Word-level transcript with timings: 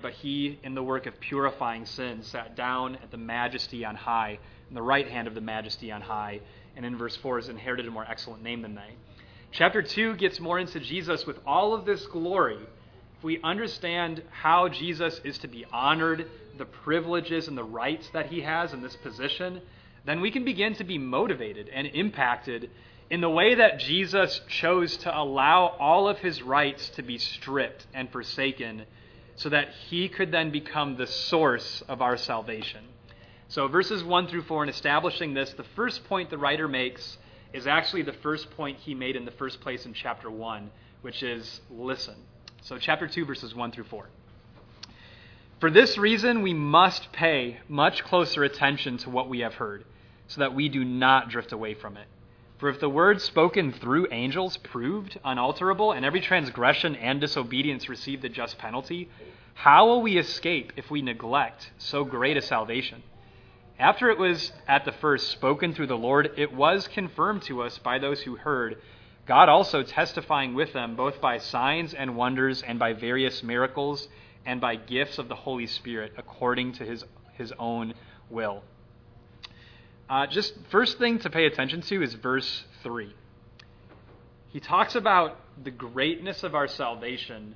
but 0.00 0.12
he, 0.12 0.58
in 0.62 0.74
the 0.74 0.82
work 0.82 1.06
of 1.06 1.18
purifying 1.20 1.86
sin, 1.86 2.22
sat 2.22 2.56
down 2.56 2.96
at 2.96 3.10
the 3.10 3.16
majesty 3.16 3.84
on 3.84 3.94
high, 3.94 4.38
in 4.68 4.74
the 4.74 4.82
right 4.82 5.08
hand 5.08 5.28
of 5.28 5.34
the 5.34 5.40
majesty 5.40 5.90
on 5.92 6.00
high, 6.00 6.40
and 6.76 6.86
in 6.86 6.96
verse 6.96 7.16
4 7.16 7.38
has 7.38 7.48
inherited 7.48 7.86
a 7.86 7.90
more 7.90 8.06
excellent 8.08 8.42
name 8.42 8.62
than 8.62 8.74
they. 8.74 8.94
Chapter 9.52 9.82
2 9.82 10.16
gets 10.16 10.38
more 10.38 10.58
into 10.58 10.78
Jesus 10.80 11.26
with 11.26 11.38
all 11.46 11.74
of 11.74 11.84
this 11.84 12.06
glory. 12.06 12.58
If 13.18 13.24
we 13.24 13.40
understand 13.42 14.22
how 14.30 14.68
Jesus 14.68 15.20
is 15.24 15.38
to 15.38 15.48
be 15.48 15.66
honored, 15.72 16.26
the 16.56 16.64
privileges 16.64 17.48
and 17.48 17.58
the 17.58 17.64
rights 17.64 18.08
that 18.12 18.26
he 18.26 18.42
has 18.42 18.72
in 18.72 18.82
this 18.82 18.96
position, 18.96 19.60
then 20.04 20.20
we 20.20 20.30
can 20.30 20.44
begin 20.44 20.74
to 20.74 20.84
be 20.84 20.98
motivated 20.98 21.68
and 21.68 21.86
impacted 21.88 22.70
in 23.10 23.20
the 23.20 23.28
way 23.28 23.56
that 23.56 23.80
Jesus 23.80 24.40
chose 24.48 24.96
to 24.98 25.18
allow 25.18 25.66
all 25.66 26.08
of 26.08 26.18
his 26.18 26.42
rights 26.42 26.90
to 26.90 27.02
be 27.02 27.18
stripped 27.18 27.86
and 27.92 28.08
forsaken 28.10 28.84
so 29.40 29.48
that 29.48 29.70
he 29.88 30.06
could 30.06 30.30
then 30.30 30.50
become 30.50 30.96
the 30.96 31.06
source 31.06 31.82
of 31.88 32.02
our 32.02 32.18
salvation. 32.18 32.84
So, 33.48 33.68
verses 33.68 34.04
1 34.04 34.28
through 34.28 34.42
4, 34.42 34.64
in 34.64 34.68
establishing 34.68 35.32
this, 35.32 35.54
the 35.54 35.64
first 35.74 36.04
point 36.04 36.28
the 36.28 36.36
writer 36.36 36.68
makes 36.68 37.16
is 37.54 37.66
actually 37.66 38.02
the 38.02 38.12
first 38.12 38.50
point 38.50 38.76
he 38.76 38.94
made 38.94 39.16
in 39.16 39.24
the 39.24 39.30
first 39.30 39.62
place 39.62 39.86
in 39.86 39.94
chapter 39.94 40.30
1, 40.30 40.70
which 41.00 41.22
is 41.22 41.62
listen. 41.70 42.16
So, 42.60 42.76
chapter 42.76 43.08
2, 43.08 43.24
verses 43.24 43.54
1 43.54 43.72
through 43.72 43.84
4. 43.84 44.10
For 45.58 45.70
this 45.70 45.96
reason, 45.96 46.42
we 46.42 46.52
must 46.52 47.10
pay 47.10 47.60
much 47.66 48.04
closer 48.04 48.44
attention 48.44 48.98
to 48.98 49.10
what 49.10 49.30
we 49.30 49.38
have 49.38 49.54
heard, 49.54 49.86
so 50.28 50.40
that 50.40 50.54
we 50.54 50.68
do 50.68 50.84
not 50.84 51.30
drift 51.30 51.52
away 51.52 51.72
from 51.72 51.96
it. 51.96 52.08
For 52.60 52.68
if 52.68 52.78
the 52.78 52.90
word 52.90 53.22
spoken 53.22 53.72
through 53.72 54.08
angels 54.12 54.58
proved 54.58 55.18
unalterable, 55.24 55.92
and 55.92 56.04
every 56.04 56.20
transgression 56.20 56.94
and 56.94 57.18
disobedience 57.18 57.88
received 57.88 58.20
the 58.20 58.28
just 58.28 58.58
penalty, 58.58 59.08
how 59.54 59.86
will 59.86 60.02
we 60.02 60.18
escape 60.18 60.74
if 60.76 60.90
we 60.90 61.00
neglect 61.00 61.72
so 61.78 62.04
great 62.04 62.36
a 62.36 62.42
salvation? 62.42 63.02
After 63.78 64.10
it 64.10 64.18
was 64.18 64.52
at 64.68 64.84
the 64.84 64.92
first 64.92 65.30
spoken 65.30 65.72
through 65.72 65.86
the 65.86 65.96
Lord, 65.96 66.32
it 66.36 66.52
was 66.52 66.86
confirmed 66.86 67.40
to 67.44 67.62
us 67.62 67.78
by 67.78 67.98
those 67.98 68.20
who 68.20 68.36
heard, 68.36 68.76
God 69.24 69.48
also 69.48 69.82
testifying 69.82 70.52
with 70.52 70.74
them, 70.74 70.96
both 70.96 71.18
by 71.18 71.38
signs 71.38 71.94
and 71.94 72.14
wonders, 72.14 72.60
and 72.60 72.78
by 72.78 72.92
various 72.92 73.42
miracles, 73.42 74.06
and 74.44 74.60
by 74.60 74.76
gifts 74.76 75.16
of 75.16 75.28
the 75.28 75.34
Holy 75.34 75.66
Spirit, 75.66 76.12
according 76.18 76.72
to 76.72 76.84
his, 76.84 77.06
his 77.32 77.54
own 77.58 77.94
will. 78.28 78.62
Uh, 80.10 80.26
just 80.26 80.54
first 80.70 80.98
thing 80.98 81.20
to 81.20 81.30
pay 81.30 81.46
attention 81.46 81.80
to 81.82 82.02
is 82.02 82.14
verse 82.14 82.64
3. 82.82 83.14
He 84.48 84.58
talks 84.58 84.96
about 84.96 85.36
the 85.62 85.70
greatness 85.70 86.42
of 86.42 86.52
our 86.52 86.66
salvation 86.66 87.54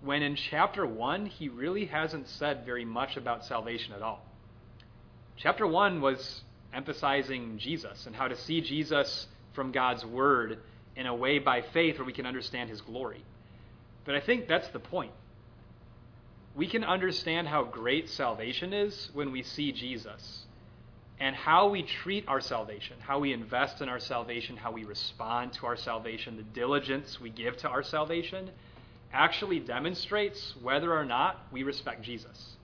when 0.00 0.22
in 0.22 0.36
chapter 0.36 0.86
1 0.86 1.26
he 1.26 1.50
really 1.50 1.84
hasn't 1.84 2.28
said 2.28 2.64
very 2.64 2.86
much 2.86 3.18
about 3.18 3.44
salvation 3.44 3.92
at 3.92 4.00
all. 4.00 4.24
Chapter 5.36 5.66
1 5.66 6.00
was 6.00 6.44
emphasizing 6.72 7.58
Jesus 7.58 8.06
and 8.06 8.16
how 8.16 8.26
to 8.26 8.36
see 8.36 8.62
Jesus 8.62 9.26
from 9.52 9.70
God's 9.70 10.02
word 10.02 10.58
in 10.96 11.04
a 11.04 11.14
way 11.14 11.38
by 11.38 11.60
faith 11.60 11.98
where 11.98 12.06
we 12.06 12.14
can 12.14 12.24
understand 12.24 12.70
his 12.70 12.80
glory. 12.80 13.22
But 14.06 14.14
I 14.14 14.20
think 14.20 14.48
that's 14.48 14.68
the 14.68 14.78
point. 14.78 15.12
We 16.54 16.68
can 16.68 16.84
understand 16.84 17.48
how 17.48 17.64
great 17.64 18.08
salvation 18.08 18.72
is 18.72 19.10
when 19.12 19.30
we 19.30 19.42
see 19.42 19.72
Jesus 19.72 20.45
and 21.18 21.34
how 21.34 21.68
we 21.68 21.82
treat 21.82 22.28
our 22.28 22.40
salvation, 22.40 22.96
how 23.00 23.18
we 23.18 23.32
invest 23.32 23.80
in 23.80 23.88
our 23.88 23.98
salvation, 23.98 24.56
how 24.56 24.72
we 24.72 24.84
respond 24.84 25.52
to 25.54 25.66
our 25.66 25.76
salvation, 25.76 26.36
the 26.36 26.42
diligence 26.42 27.20
we 27.20 27.30
give 27.30 27.56
to 27.58 27.68
our 27.68 27.82
salvation, 27.82 28.50
actually 29.12 29.58
demonstrates 29.58 30.54
whether 30.62 30.92
or 30.92 31.04
not 31.04 31.40
we 31.50 31.62
respect 31.62 32.02
Jesus. 32.02 32.56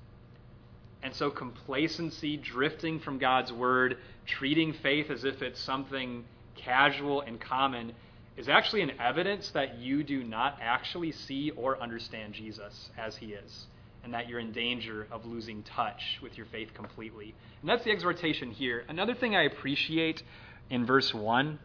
And 1.02 1.14
so, 1.14 1.30
complacency, 1.30 2.36
drifting 2.36 3.00
from 3.00 3.18
God's 3.18 3.52
word, 3.52 3.96
treating 4.26 4.72
faith 4.72 5.10
as 5.10 5.24
if 5.24 5.42
it's 5.42 5.60
something 5.60 6.24
casual 6.54 7.22
and 7.22 7.40
common, 7.40 7.92
is 8.36 8.48
actually 8.48 8.82
an 8.82 8.92
evidence 9.00 9.50
that 9.50 9.78
you 9.78 10.04
do 10.04 10.22
not 10.22 10.58
actually 10.60 11.12
see 11.12 11.50
or 11.50 11.80
understand 11.80 12.34
Jesus 12.34 12.90
as 12.98 13.16
he 13.16 13.32
is 13.32 13.66
and 14.04 14.14
that 14.14 14.28
you're 14.28 14.40
in 14.40 14.52
danger 14.52 15.06
of 15.10 15.24
losing 15.26 15.62
touch 15.62 16.18
with 16.22 16.36
your 16.36 16.46
faith 16.46 16.74
completely. 16.74 17.34
And 17.60 17.68
that's 17.68 17.84
the 17.84 17.90
exhortation 17.90 18.50
here. 18.50 18.84
Another 18.88 19.14
thing 19.14 19.36
I 19.36 19.42
appreciate 19.42 20.22
in 20.70 20.86
verse 20.86 21.12
1 21.14 21.58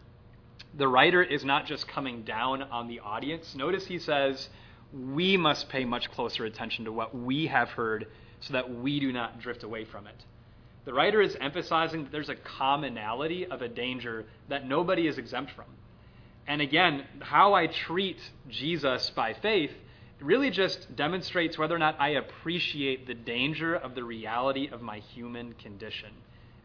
the 0.74 0.88
writer 0.88 1.24
is 1.24 1.44
not 1.44 1.66
just 1.66 1.88
coming 1.88 2.24
down 2.24 2.62
on 2.62 2.88
the 2.88 3.00
audience. 3.00 3.56
Notice 3.56 3.88
he 3.88 3.98
says, 3.98 4.50
We 4.94 5.38
must 5.38 5.70
pay 5.70 5.86
much 5.86 6.12
closer 6.12 6.46
attention 6.46 6.86
to 6.86 6.92
what 6.92 7.18
we 7.18 7.48
have 7.48 7.70
heard 7.70 8.08
so 8.42 8.54
that 8.54 8.74
we 8.74 9.00
do 9.00 9.12
not 9.12 9.40
drift 9.40 9.64
away 9.64 9.86
from 9.86 10.06
it. 10.06 10.26
The 10.86 10.94
writer 10.94 11.22
is 11.22 11.36
emphasizing 11.42 12.04
that 12.04 12.12
there's 12.12 12.30
a 12.30 12.36
commonality 12.36 13.46
of 13.46 13.62
a 13.62 13.68
danger 13.68 14.26
that 14.50 14.68
nobody 14.68 15.08
is 15.08 15.18
exempt 15.18 15.52
from. 15.52 15.66
And 16.48 16.62
again, 16.62 17.06
how 17.20 17.56
I 17.56 17.68
treat 17.68 18.20
Jesus 18.50 19.10
by 19.10 19.34
faith 19.34 19.72
it 19.72 19.87
really 20.22 20.50
just 20.50 20.96
demonstrates 20.96 21.58
whether 21.58 21.76
or 21.76 21.80
not 21.80 21.96
I 22.00 22.10
appreciate 22.10 23.08
the 23.08 23.14
danger 23.14 23.76
of 23.76 23.96
the 23.96 24.04
reality 24.04 24.70
of 24.72 24.82
my 24.82 25.00
human 25.00 25.54
condition 25.54 26.10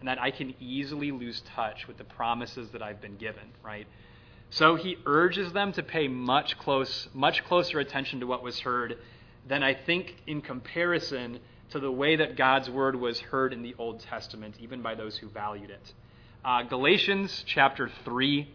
and 0.00 0.08
that 0.08 0.20
I 0.20 0.30
can 0.30 0.54
easily 0.58 1.12
lose 1.12 1.42
touch 1.54 1.86
with 1.86 1.98
the 1.98 2.04
promises 2.04 2.70
that 2.70 2.82
I've 2.82 3.00
been 3.00 3.16
given, 3.16 3.44
right? 3.62 3.86
So 4.50 4.74
he 4.74 4.96
urges 5.06 5.52
them 5.52 5.72
to 5.74 5.82
pay 5.82 6.08
much 6.08 6.58
close 6.58 7.08
much 7.14 7.44
closer 7.44 7.78
attention 7.78 8.20
to 8.20 8.26
what 8.26 8.42
was 8.42 8.60
heard 8.60 8.98
than 9.46 9.62
I 9.62 9.74
think 9.74 10.16
in 10.26 10.40
comparison 10.40 11.40
to 11.70 11.80
the 11.80 11.90
way 11.90 12.16
that 12.16 12.36
God's 12.36 12.68
word 12.68 12.96
was 12.96 13.18
heard 13.20 13.52
in 13.52 13.62
the 13.62 13.74
Old 13.78 14.00
Testament, 14.00 14.56
even 14.60 14.82
by 14.82 14.94
those 14.94 15.16
who 15.16 15.28
valued 15.28 15.70
it. 15.70 15.92
Uh, 16.44 16.62
Galatians 16.64 17.44
chapter 17.46 17.90
3 18.04 18.48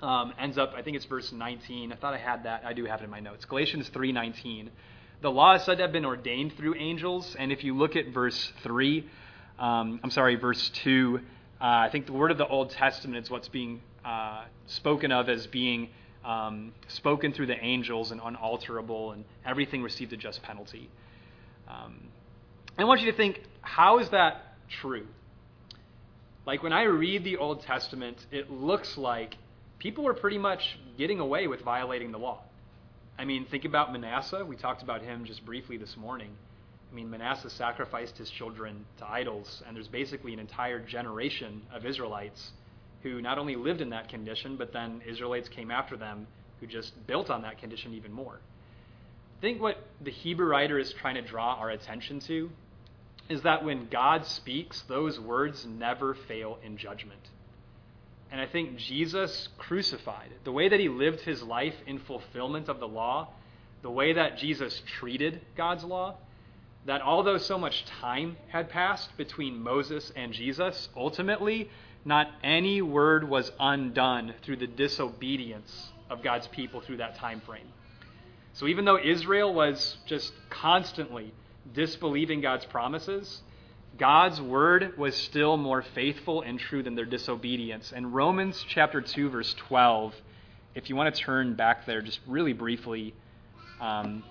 um, 0.00 0.32
ends 0.38 0.58
up, 0.58 0.74
I 0.76 0.82
think 0.82 0.96
it's 0.96 1.06
verse 1.06 1.32
19. 1.32 1.92
I 1.92 1.96
thought 1.96 2.14
I 2.14 2.18
had 2.18 2.44
that. 2.44 2.62
I 2.64 2.72
do 2.72 2.84
have 2.84 3.00
it 3.00 3.04
in 3.04 3.10
my 3.10 3.20
notes. 3.20 3.44
Galatians 3.44 3.88
3:19. 3.90 4.70
The 5.20 5.30
law 5.30 5.54
is 5.54 5.64
said 5.64 5.78
to 5.78 5.82
have 5.82 5.92
been 5.92 6.04
ordained 6.04 6.56
through 6.56 6.76
angels, 6.76 7.34
and 7.36 7.50
if 7.50 7.64
you 7.64 7.76
look 7.76 7.96
at 7.96 8.08
verse 8.08 8.52
3, 8.62 9.04
um, 9.58 9.98
I'm 10.04 10.10
sorry, 10.10 10.36
verse 10.36 10.70
2, 10.84 11.20
uh, 11.60 11.64
I 11.64 11.88
think 11.90 12.06
the 12.06 12.12
word 12.12 12.30
of 12.30 12.38
the 12.38 12.46
Old 12.46 12.70
Testament 12.70 13.24
is 13.24 13.30
what's 13.30 13.48
being 13.48 13.80
uh, 14.04 14.44
spoken 14.66 15.10
of 15.10 15.28
as 15.28 15.48
being 15.48 15.88
um, 16.24 16.72
spoken 16.86 17.32
through 17.32 17.46
the 17.46 17.58
angels 17.64 18.12
and 18.12 18.20
unalterable, 18.22 19.10
and 19.10 19.24
everything 19.44 19.82
received 19.82 20.12
a 20.12 20.16
just 20.16 20.40
penalty. 20.42 20.88
Um, 21.66 22.08
I 22.78 22.84
want 22.84 23.00
you 23.00 23.10
to 23.10 23.16
think, 23.16 23.42
how 23.60 23.98
is 23.98 24.10
that 24.10 24.54
true? 24.68 25.08
Like 26.46 26.62
when 26.62 26.72
I 26.72 26.84
read 26.84 27.24
the 27.24 27.38
Old 27.38 27.62
Testament, 27.62 28.24
it 28.30 28.52
looks 28.52 28.96
like 28.96 29.34
people 29.78 30.04
were 30.04 30.14
pretty 30.14 30.38
much 30.38 30.78
getting 30.96 31.20
away 31.20 31.46
with 31.46 31.60
violating 31.62 32.12
the 32.12 32.18
law. 32.18 32.40
I 33.18 33.24
mean, 33.24 33.46
think 33.46 33.64
about 33.64 33.92
Manasseh. 33.92 34.44
We 34.44 34.56
talked 34.56 34.82
about 34.82 35.02
him 35.02 35.24
just 35.24 35.44
briefly 35.44 35.76
this 35.76 35.96
morning. 35.96 36.30
I 36.90 36.94
mean, 36.94 37.10
Manasseh 37.10 37.50
sacrificed 37.50 38.16
his 38.16 38.30
children 38.30 38.84
to 38.98 39.06
idols, 39.08 39.62
and 39.66 39.76
there's 39.76 39.88
basically 39.88 40.32
an 40.32 40.38
entire 40.38 40.78
generation 40.78 41.62
of 41.72 41.84
Israelites 41.84 42.52
who 43.02 43.20
not 43.20 43.38
only 43.38 43.56
lived 43.56 43.80
in 43.80 43.90
that 43.90 44.08
condition, 44.08 44.56
but 44.56 44.72
then 44.72 45.02
Israelites 45.06 45.48
came 45.48 45.70
after 45.70 45.96
them 45.96 46.26
who 46.60 46.66
just 46.66 47.06
built 47.06 47.30
on 47.30 47.42
that 47.42 47.58
condition 47.58 47.94
even 47.94 48.12
more. 48.12 48.40
I 49.38 49.40
think 49.40 49.60
what 49.60 49.78
the 50.00 50.10
Hebrew 50.10 50.46
writer 50.46 50.78
is 50.78 50.92
trying 50.92 51.14
to 51.14 51.22
draw 51.22 51.54
our 51.54 51.70
attention 51.70 52.20
to 52.20 52.50
is 53.28 53.42
that 53.42 53.64
when 53.64 53.88
God 53.88 54.26
speaks, 54.26 54.82
those 54.88 55.20
words 55.20 55.66
never 55.66 56.14
fail 56.14 56.58
in 56.64 56.76
judgment. 56.76 57.20
And 58.30 58.40
I 58.40 58.46
think 58.46 58.76
Jesus 58.76 59.48
crucified, 59.58 60.30
the 60.44 60.52
way 60.52 60.68
that 60.68 60.80
he 60.80 60.88
lived 60.88 61.20
his 61.20 61.42
life 61.42 61.74
in 61.86 61.98
fulfillment 61.98 62.68
of 62.68 62.78
the 62.78 62.88
law, 62.88 63.28
the 63.82 63.90
way 63.90 64.12
that 64.12 64.36
Jesus 64.36 64.82
treated 64.98 65.40
God's 65.56 65.84
law, 65.84 66.16
that 66.84 67.00
although 67.00 67.38
so 67.38 67.58
much 67.58 67.84
time 67.86 68.36
had 68.48 68.68
passed 68.68 69.16
between 69.16 69.62
Moses 69.62 70.12
and 70.14 70.32
Jesus, 70.32 70.88
ultimately, 70.96 71.70
not 72.04 72.28
any 72.42 72.82
word 72.82 73.28
was 73.28 73.52
undone 73.58 74.34
through 74.42 74.56
the 74.56 74.66
disobedience 74.66 75.90
of 76.10 76.22
God's 76.22 76.46
people 76.48 76.80
through 76.80 76.98
that 76.98 77.16
time 77.16 77.40
frame. 77.40 77.68
So 78.54 78.66
even 78.66 78.84
though 78.84 78.98
Israel 78.98 79.52
was 79.54 79.98
just 80.06 80.32
constantly 80.50 81.32
disbelieving 81.72 82.40
God's 82.40 82.64
promises, 82.64 83.42
God's 83.96 84.40
word 84.40 84.96
was 84.96 85.16
still 85.16 85.56
more 85.56 85.82
faithful 85.82 86.42
and 86.42 86.58
true 86.58 86.82
than 86.82 86.94
their 86.94 87.04
disobedience. 87.04 87.92
And 87.94 88.14
Romans 88.14 88.64
chapter 88.68 89.00
2, 89.00 89.30
verse 89.30 89.54
12, 89.54 90.14
if 90.74 90.88
you 90.88 90.96
want 90.96 91.14
to 91.14 91.20
turn 91.20 91.54
back 91.54 91.86
there 91.86 92.02
just 92.02 92.20
really 92.26 92.52
briefly, 92.52 93.14
um, 93.80 94.22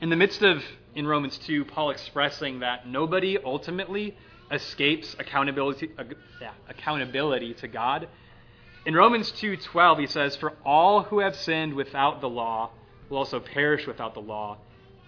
in 0.00 0.10
the 0.10 0.16
midst 0.16 0.42
of, 0.42 0.62
in 0.94 1.06
Romans 1.06 1.38
2, 1.38 1.64
Paul 1.64 1.90
expressing 1.90 2.60
that 2.60 2.88
nobody 2.88 3.38
ultimately 3.38 4.16
escapes 4.50 5.14
accountability, 5.18 5.90
uh, 5.98 6.04
yeah, 6.40 6.52
accountability 6.68 7.54
to 7.54 7.68
God. 7.68 8.08
In 8.86 8.94
Romans 8.94 9.30
2:12 9.32 9.98
he 9.98 10.06
says 10.06 10.36
for 10.36 10.54
all 10.64 11.02
who 11.02 11.18
have 11.18 11.36
sinned 11.36 11.74
without 11.74 12.20
the 12.20 12.28
law 12.28 12.70
will 13.08 13.18
also 13.18 13.40
perish 13.40 13.86
without 13.86 14.14
the 14.14 14.20
law 14.20 14.56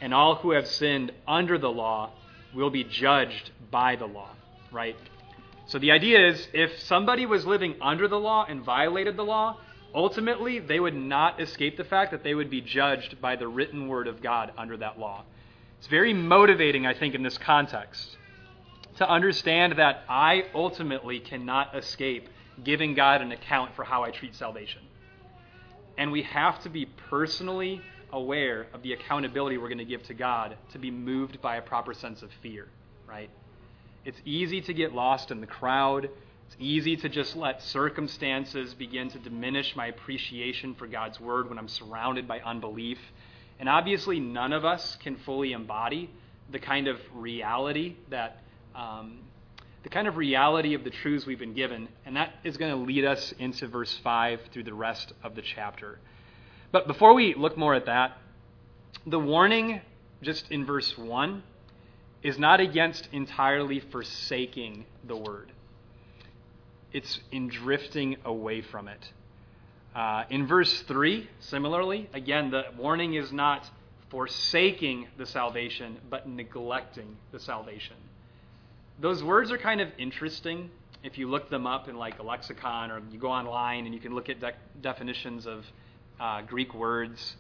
and 0.00 0.12
all 0.12 0.35
who 0.37 0.50
have 0.50 0.67
sinned 0.67 1.12
under 1.27 1.56
the 1.56 1.71
law 1.71 2.11
will 2.55 2.70
be 2.70 2.85
judged 2.85 3.50
by 3.70 3.97
the 3.97 4.06
law, 4.06 4.31
right? 4.73 4.97
So 5.67 5.79
the 5.79 5.93
idea 5.93 6.29
is 6.29 6.49
if 6.52 6.81
somebody 6.81 7.26
was 7.26 7.47
living 7.47 7.76
under 7.81 8.08
the 8.08 8.19
law 8.19 8.44
and 8.49 8.64
violated 8.64 9.17
the 9.17 9.25
law, 9.25 9.58
ultimately 9.94 10.58
they 10.58 10.81
would 10.81 10.97
not 10.97 11.41
escape 11.41 11.76
the 11.76 11.85
fact 11.85 12.11
that 12.11 12.25
they 12.25 12.35
would 12.35 12.50
be 12.50 12.61
judged 12.61 13.20
by 13.20 13.37
the 13.37 13.47
written 13.47 13.87
word 13.88 14.08
of 14.08 14.23
God 14.23 14.52
under 14.58 14.76
that 14.79 14.99
law. 14.99 15.25
It's 15.79 15.87
very 15.87 16.12
motivating, 16.12 16.87
I 16.87 16.94
think, 16.94 17.14
in 17.14 17.23
this 17.23 17.38
context 17.38 18.17
to 18.96 19.08
understand 19.08 19.79
that 19.79 20.05
I 20.08 20.44
ultimately 20.55 21.20
cannot 21.20 21.75
escape 21.75 22.29
giving 22.62 22.94
God 22.94 23.23
an 23.23 23.32
account 23.32 23.75
for 23.75 23.85
how 23.85 24.03
I 24.03 24.11
treat 24.11 24.35
salvation. 24.35 24.82
And 25.96 26.12
we 26.12 26.23
have 26.23 26.62
to 26.64 26.69
be 26.69 26.85
personally 26.85 27.81
aware 28.12 28.67
of 28.73 28.83
the 28.83 28.93
accountability 28.93 29.59
we're 29.59 29.69
going 29.69 29.79
to 29.79 29.85
give 29.85 30.03
to 30.05 30.15
God 30.15 30.57
to 30.73 30.79
be 30.79 30.91
moved 30.91 31.41
by 31.41 31.57
a 31.57 31.62
proper 31.62 31.95
sense 31.95 32.23
of 32.23 32.31
fear, 32.43 32.69
right? 33.07 33.31
It's 34.05 34.21
easy 34.25 34.61
to 34.62 34.75
get 34.75 34.95
lost 34.95 35.31
in 35.31 35.41
the 35.41 35.47
crowd. 35.47 36.09
It's 36.47 36.57
easy 36.59 36.97
to 36.97 37.09
just 37.09 37.37
let 37.37 37.62
circumstances 37.62 38.75
begin 38.75 39.11
to 39.11 39.19
diminish 39.19 39.77
my 39.77 39.87
appreciation 39.87 40.75
for 40.75 40.87
God's 40.87 41.21
word 41.21 41.49
when 41.49 41.59
I'm 41.59 41.69
surrounded 41.69 42.27
by 42.27 42.41
unbelief. 42.41 42.99
And 43.59 43.69
obviously, 43.69 44.21
none 44.21 44.53
of 44.53 44.65
us 44.65 44.97
can 44.97 45.17
fully 45.17 45.53
embody 45.53 46.11
the 46.51 46.59
kind 46.59 46.89
of 46.89 46.99
reality 47.15 47.97
that. 48.09 48.43
Um, 48.75 49.21
the 49.83 49.89
kind 49.89 50.06
of 50.06 50.17
reality 50.17 50.75
of 50.75 50.85
the 50.85 50.91
truths 50.91 51.25
we've 51.25 51.39
been 51.39 51.55
given, 51.55 51.89
and 52.05 52.17
that 52.17 52.35
is 52.45 52.56
going 52.56 52.71
to 52.71 52.85
lead 52.85 53.05
us 53.05 53.33
into 53.39 53.67
verse 53.67 53.99
5 54.05 54.41
through 54.53 54.65
the 54.65 54.75
rest 54.75 55.13
of 55.23 55.35
the 55.35 55.43
chapter. 55.43 55.99
But 56.72 56.87
before 56.87 57.14
we 57.14 57.34
look 57.34 57.56
more 57.56 57.75
at 57.75 57.87
that, 57.87 58.17
the 59.06 59.19
warning 59.19 59.81
just 60.22 60.50
in 60.50 60.64
verse 60.64 60.96
1 60.96 61.43
is 62.22 62.38
not 62.38 62.61
against 62.61 63.08
entirely 63.12 63.81
forsaking 63.81 64.84
the 65.05 65.17
word, 65.17 65.52
it's 66.93 67.20
in 67.32 67.49
drifting 67.49 68.17
away 68.25 68.61
from 68.61 68.88
it. 68.88 69.12
Uh, 69.94 70.25
in 70.31 70.46
verse 70.46 70.82
3, 70.82 71.28
similarly, 71.40 72.08
again, 72.12 72.50
the 72.50 72.64
warning 72.76 73.14
is 73.14 73.32
not 73.32 73.69
forsaking 74.11 75.06
the 75.17 75.26
salvation, 75.26 75.96
but 76.08 76.28
neglecting 76.28 77.17
the 77.32 77.40
salvation. 77.40 77.96
Those 79.00 79.25
words 79.25 79.50
are 79.50 79.58
kind 79.58 79.81
of 79.81 79.88
interesting 79.99 80.70
if 81.02 81.17
you 81.17 81.28
look 81.28 81.49
them 81.49 81.67
up 81.67 81.88
in 81.88 81.96
like 81.96 82.19
a 82.19 82.22
lexicon 82.22 82.90
or 82.90 83.00
you 83.11 83.19
go 83.19 83.31
online 83.31 83.87
and 83.87 83.94
you 83.94 84.00
can 84.00 84.14
look 84.14 84.28
at 84.28 84.38
de- 84.40 84.52
definitions 84.82 85.46
of 85.46 85.64
uh, 86.20 86.43
Greek 86.43 86.75
words. 86.75 87.37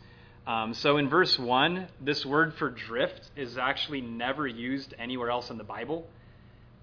Um, 0.46 0.74
so 0.74 0.96
in 0.96 1.08
verse 1.08 1.38
1, 1.38 1.86
this 2.00 2.24
word 2.24 2.54
for 2.54 2.70
drift 2.70 3.30
is 3.36 3.58
actually 3.58 4.00
never 4.00 4.46
used 4.46 4.94
anywhere 4.98 5.30
else 5.30 5.50
in 5.50 5.58
the 5.58 5.64
Bible. 5.64 6.06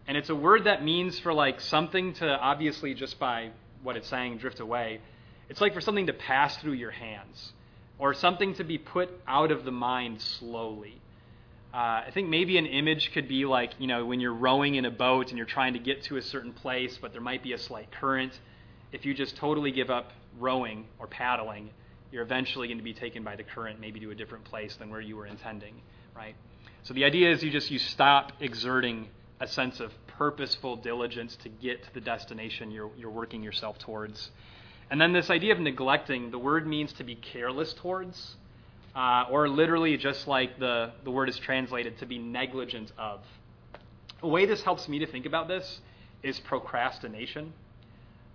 And 0.07 0.15
it's 0.15 0.29
a 0.29 0.35
word 0.35 0.65
that 0.65 0.83
means 0.83 1.19
for 1.19 1.33
like 1.33 1.59
something 1.59 2.13
to 2.13 2.27
obviously 2.27 2.93
just 2.93 3.19
by 3.19 3.49
what 3.83 3.97
it's 3.97 4.07
saying 4.07 4.37
drift 4.37 4.59
away. 4.59 5.01
It's 5.49 5.59
like 5.59 5.73
for 5.73 5.81
something 5.81 6.07
to 6.07 6.13
pass 6.13 6.55
through 6.57 6.73
your 6.73 6.91
hands 6.91 7.51
or 7.99 8.13
something 8.13 8.53
to 8.55 8.63
be 8.63 8.77
put 8.77 9.09
out 9.27 9.51
of 9.51 9.65
the 9.65 9.71
mind 9.71 10.21
slowly. 10.21 11.01
Uh, 11.73 12.03
I 12.07 12.11
think 12.13 12.29
maybe 12.29 12.57
an 12.57 12.65
image 12.65 13.11
could 13.11 13.27
be 13.27 13.45
like, 13.45 13.71
you 13.79 13.87
know, 13.87 14.05
when 14.05 14.19
you're 14.19 14.33
rowing 14.33 14.75
in 14.75 14.85
a 14.85 14.91
boat 14.91 15.29
and 15.29 15.37
you're 15.37 15.45
trying 15.45 15.73
to 15.73 15.79
get 15.79 16.03
to 16.03 16.17
a 16.17 16.21
certain 16.21 16.53
place, 16.53 16.97
but 17.01 17.11
there 17.11 17.21
might 17.21 17.43
be 17.43 17.53
a 17.53 17.57
slight 17.57 17.91
current. 17.91 18.39
If 18.91 19.05
you 19.05 19.13
just 19.13 19.35
totally 19.35 19.71
give 19.71 19.89
up 19.89 20.11
rowing 20.39 20.85
or 20.99 21.07
paddling, 21.07 21.71
you're 22.11 22.23
eventually 22.23 22.67
going 22.67 22.77
to 22.77 22.83
be 22.83 22.93
taken 22.93 23.23
by 23.23 23.35
the 23.35 23.43
current 23.43 23.79
maybe 23.79 23.99
to 23.99 24.11
a 24.11 24.15
different 24.15 24.45
place 24.45 24.75
than 24.77 24.89
where 24.89 25.01
you 25.01 25.15
were 25.15 25.25
intending, 25.25 25.81
right? 26.15 26.35
So 26.83 26.93
the 26.93 27.03
idea 27.03 27.31
is 27.31 27.43
you 27.43 27.51
just 27.51 27.69
you 27.69 27.79
stop 27.79 28.31
exerting 28.39 29.07
a 29.39 29.47
sense 29.47 29.79
of 29.79 29.91
purposeful 30.17 30.77
diligence 30.77 31.35
to 31.37 31.49
get 31.49 31.83
to 31.83 31.93
the 31.93 32.01
destination 32.01 32.71
you're, 32.71 32.89
you're 32.97 33.11
working 33.11 33.43
yourself 33.43 33.77
towards. 33.77 34.31
And 34.89 34.99
then 34.99 35.13
this 35.13 35.29
idea 35.29 35.53
of 35.53 35.59
neglecting, 35.59 36.31
the 36.31 36.39
word 36.39 36.65
means 36.65 36.93
to 36.93 37.03
be 37.03 37.15
careless 37.15 37.73
towards, 37.73 38.35
uh, 38.95 39.25
or 39.29 39.49
literally 39.49 39.97
just 39.97 40.27
like 40.27 40.57
the, 40.59 40.91
the 41.03 41.11
word 41.11 41.29
is 41.29 41.37
translated, 41.37 41.99
to 41.99 42.05
be 42.05 42.17
negligent 42.17 42.91
of. 42.97 43.19
A 44.23 44.27
way 44.27 44.45
this 44.45 44.63
helps 44.63 44.87
me 44.87 44.99
to 44.99 45.05
think 45.05 45.25
about 45.25 45.47
this 45.47 45.81
is 46.23 46.39
procrastination. 46.39 47.53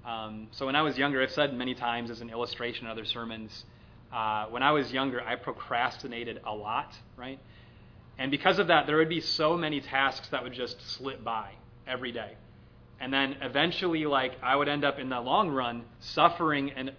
Um, 0.04 0.49
so 0.50 0.66
when 0.66 0.75
I 0.75 0.82
was 0.82 0.99
younger, 0.99 1.22
I've 1.22 1.31
said 1.31 1.54
many 1.54 1.75
times 1.75 2.10
as 2.10 2.20
an 2.20 2.31
illustration 2.31 2.87
in 2.87 2.90
other 2.90 3.04
sermons, 3.04 3.64
uh, 4.12 4.46
when 4.46 4.62
I 4.62 4.72
was 4.72 4.93
younger, 4.93 5.20
I 5.20 5.37
procrastinated 5.37 6.40
a 6.44 6.52
lot, 6.52 6.93
right? 7.16 7.38
And 8.19 8.31
because 8.31 8.58
of 8.58 8.66
that, 8.66 8.87
there 8.87 8.96
would 8.96 9.08
be 9.08 9.20
so 9.20 9.56
many 9.56 9.81
tasks 9.81 10.28
that 10.31 10.43
would 10.43 10.52
just 10.52 10.81
slip 10.96 11.25
by 11.25 11.52
every 11.87 12.12
day. 12.12 12.32
And 13.00 13.12
then 13.12 13.37
eventually, 13.40 14.04
like, 14.04 14.32
I 14.43 14.54
would 14.54 14.69
end 14.69 14.84
up 14.84 14.99
in 14.99 15.08
the 15.08 15.20
long 15.20 15.50
run 15.50 15.84
suffering 16.00 16.72
and 16.72 16.93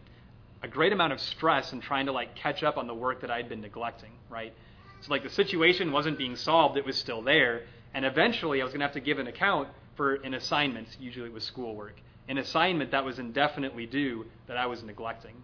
a 0.62 0.68
great 0.68 0.94
amount 0.94 1.14
of 1.14 1.20
stress 1.20 1.72
and 1.74 1.82
trying 1.82 2.06
to, 2.06 2.14
like, 2.14 2.36
catch 2.36 2.64
up 2.64 2.78
on 2.78 2.88
the 2.88 2.96
work 2.96 3.22
that 3.22 3.30
I'd 3.30 3.50
been 3.50 3.62
neglecting, 3.62 4.12
right? 4.30 4.54
So, 5.02 5.12
like, 5.12 5.24
the 5.24 5.30
situation 5.30 5.92
wasn't 5.92 6.18
being 6.18 6.38
solved, 6.38 6.78
it 6.78 6.86
was 6.86 6.98
still 6.98 7.22
there. 7.22 7.64
And 7.94 8.06
eventually, 8.06 8.62
I 8.62 8.64
was 8.64 8.72
going 8.72 8.80
to 8.80 8.86
have 8.86 8.94
to 8.94 9.02
give 9.02 9.20
an 9.20 9.28
account 9.28 9.68
for 9.96 10.16
an 10.16 10.34
assignment, 10.34 10.88
usually 11.00 11.28
it 11.28 11.34
was 11.34 11.44
schoolwork 11.44 11.96
an 12.28 12.38
assignment 12.38 12.92
that 12.92 13.06
was 13.06 13.20
indefinitely 13.20 13.86
due 13.86 14.26
that 14.48 14.58
I 14.58 14.68
was 14.68 14.84
neglecting. 14.84 15.36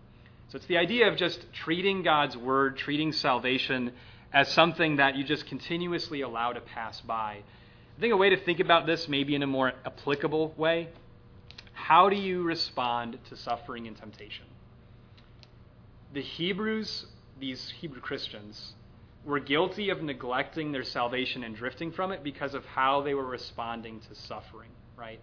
So 0.49 0.55
it's 0.55 0.65
the 0.65 0.77
idea 0.77 1.07
of 1.07 1.17
just 1.17 1.45
treating 1.53 2.01
God's 2.01 2.35
word, 2.35 2.77
treating 2.77 3.11
salvation 3.11 3.91
as 4.33 4.47
something 4.49 4.97
that 4.97 5.15
you 5.15 5.23
just 5.23 5.45
continuously 5.47 6.21
allow 6.21 6.53
to 6.53 6.61
pass 6.61 7.01
by. 7.01 7.43
I 7.97 8.01
think 8.01 8.13
a 8.13 8.17
way 8.17 8.29
to 8.29 8.37
think 8.37 8.59
about 8.59 8.85
this, 8.85 9.07
maybe 9.07 9.35
in 9.35 9.43
a 9.43 9.47
more 9.47 9.73
applicable 9.85 10.53
way, 10.57 10.87
how 11.73 12.09
do 12.09 12.15
you 12.15 12.43
respond 12.43 13.17
to 13.29 13.35
suffering 13.35 13.87
and 13.87 13.97
temptation? 13.97 14.45
The 16.13 16.21
Hebrews, 16.21 17.05
these 17.39 17.73
Hebrew 17.79 18.01
Christians, 18.01 18.73
were 19.25 19.39
guilty 19.39 19.89
of 19.89 20.01
neglecting 20.01 20.71
their 20.71 20.83
salvation 20.83 21.43
and 21.43 21.55
drifting 21.55 21.91
from 21.91 22.11
it 22.11 22.23
because 22.23 22.53
of 22.53 22.65
how 22.65 23.01
they 23.01 23.13
were 23.13 23.25
responding 23.25 23.99
to 24.01 24.15
suffering, 24.15 24.69
right? 24.97 25.19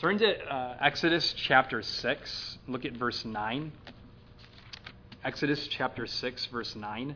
Turn 0.00 0.18
to 0.18 0.52
uh, 0.52 0.76
Exodus 0.80 1.32
chapter 1.36 1.80
6. 1.80 2.58
Look 2.66 2.84
at 2.84 2.94
verse 2.94 3.24
9. 3.24 3.70
Exodus 5.24 5.68
chapter 5.68 6.08
6, 6.08 6.46
verse 6.46 6.74
9. 6.74 7.14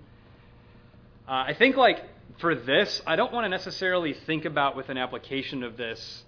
Uh, 1.27 1.31
I 1.33 1.55
think, 1.59 1.77
like, 1.77 2.05
for 2.39 2.55
this, 2.55 3.03
I 3.05 3.17
don't 3.17 3.33
want 3.33 3.47
to 3.47 3.49
necessarily 3.49 4.15
think 4.15 4.45
about 4.45 4.77
with 4.77 4.91
an 4.91 4.97
application 4.97 5.65
of 5.65 5.77
this 5.77 6.23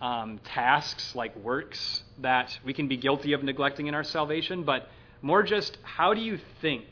um, 0.00 0.40
tasks 0.42 1.14
like 1.14 1.36
works 1.36 2.02
that 2.20 2.58
we 2.64 2.72
can 2.72 2.88
be 2.88 2.96
guilty 2.96 3.34
of 3.34 3.42
neglecting 3.42 3.86
in 3.86 3.94
our 3.94 4.02
salvation, 4.02 4.64
but 4.64 4.88
more 5.20 5.42
just 5.42 5.76
how 5.82 6.14
do 6.14 6.22
you 6.22 6.38
think 6.62 6.86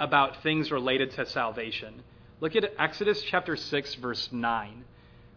about 0.00 0.42
things 0.42 0.70
related 0.72 1.10
to 1.12 1.26
salvation? 1.26 2.02
Look 2.40 2.56
at 2.56 2.64
Exodus 2.78 3.22
chapter 3.24 3.56
6, 3.56 3.94
verse 3.96 4.30
9. 4.32 4.84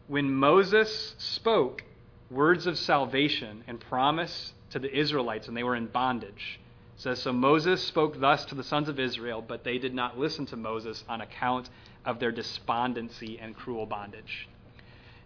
When 0.07 0.33
Moses 0.33 1.13
spoke, 1.17 1.83
words 2.31 2.65
of 2.65 2.79
salvation 2.79 3.63
and 3.67 3.79
promise 3.79 4.53
to 4.71 4.79
the 4.79 4.97
Israelites 4.97 5.47
when 5.47 5.55
they 5.55 5.63
were 5.63 5.75
in 5.75 5.87
bondage. 5.87 6.59
It 6.95 7.01
says, 7.01 7.21
So 7.21 7.33
Moses 7.33 7.83
spoke 7.83 8.19
thus 8.19 8.45
to 8.45 8.55
the 8.55 8.63
sons 8.63 8.87
of 8.87 8.99
Israel, 8.99 9.43
but 9.45 9.63
they 9.63 9.77
did 9.77 9.93
not 9.93 10.17
listen 10.17 10.45
to 10.47 10.55
Moses 10.55 11.03
on 11.09 11.21
account 11.21 11.69
of 12.05 12.19
their 12.19 12.31
despondency 12.31 13.37
and 13.39 13.55
cruel 13.55 13.85
bondage. 13.85 14.47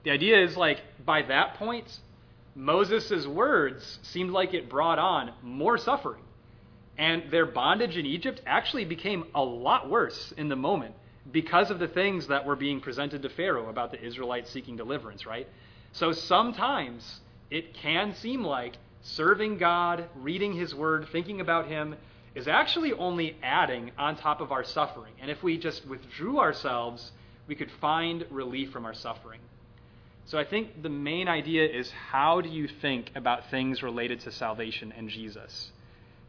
The 0.03 0.12
idea 0.12 0.43
is 0.43 0.57
like, 0.57 0.81
by 1.05 1.21
that 1.24 1.55
point, 1.55 2.00
Moses' 2.55 3.27
words 3.27 4.00
seemed 4.01 4.31
like 4.31 4.53
it 4.53 4.69
brought 4.69 5.00
on 5.00 5.31
more 5.43 5.77
suffering. 5.77 6.21
And 6.97 7.29
their 7.29 7.45
bondage 7.45 7.97
in 7.97 8.05
Egypt 8.05 8.41
actually 8.45 8.85
became 8.85 9.25
a 9.35 9.43
lot 9.43 9.89
worse 9.89 10.33
in 10.38 10.47
the 10.47 10.55
moment 10.55 10.95
because 11.31 11.71
of 11.71 11.79
the 11.79 11.88
things 11.88 12.27
that 12.27 12.45
were 12.45 12.55
being 12.55 12.79
presented 12.79 13.21
to 13.24 13.29
Pharaoh 13.29 13.67
about 13.67 13.91
the 13.91 14.01
Israelites 14.01 14.50
seeking 14.50 14.77
deliverance, 14.77 15.25
right? 15.25 15.47
So 15.95 16.11
sometimes 16.11 17.21
it 17.49 17.73
can 17.73 18.13
seem 18.15 18.43
like 18.43 18.75
serving 19.01 19.59
God, 19.59 20.09
reading 20.17 20.51
His 20.51 20.75
Word, 20.75 21.07
thinking 21.09 21.39
about 21.39 21.67
Him 21.67 21.95
is 22.35 22.49
actually 22.49 22.91
only 22.91 23.37
adding 23.41 23.91
on 23.97 24.17
top 24.17 24.41
of 24.41 24.51
our 24.51 24.65
suffering. 24.65 25.13
And 25.21 25.31
if 25.31 25.41
we 25.41 25.57
just 25.57 25.87
withdrew 25.87 26.37
ourselves, 26.37 27.13
we 27.47 27.55
could 27.55 27.71
find 27.79 28.25
relief 28.29 28.71
from 28.71 28.85
our 28.85 28.93
suffering. 28.93 29.39
So 30.25 30.37
I 30.37 30.43
think 30.43 30.81
the 30.83 30.89
main 30.89 31.29
idea 31.29 31.65
is 31.65 31.89
how 31.91 32.41
do 32.41 32.49
you 32.49 32.67
think 32.67 33.11
about 33.15 33.49
things 33.49 33.81
related 33.81 34.19
to 34.21 34.33
salvation 34.33 34.93
and 34.97 35.07
Jesus? 35.07 35.71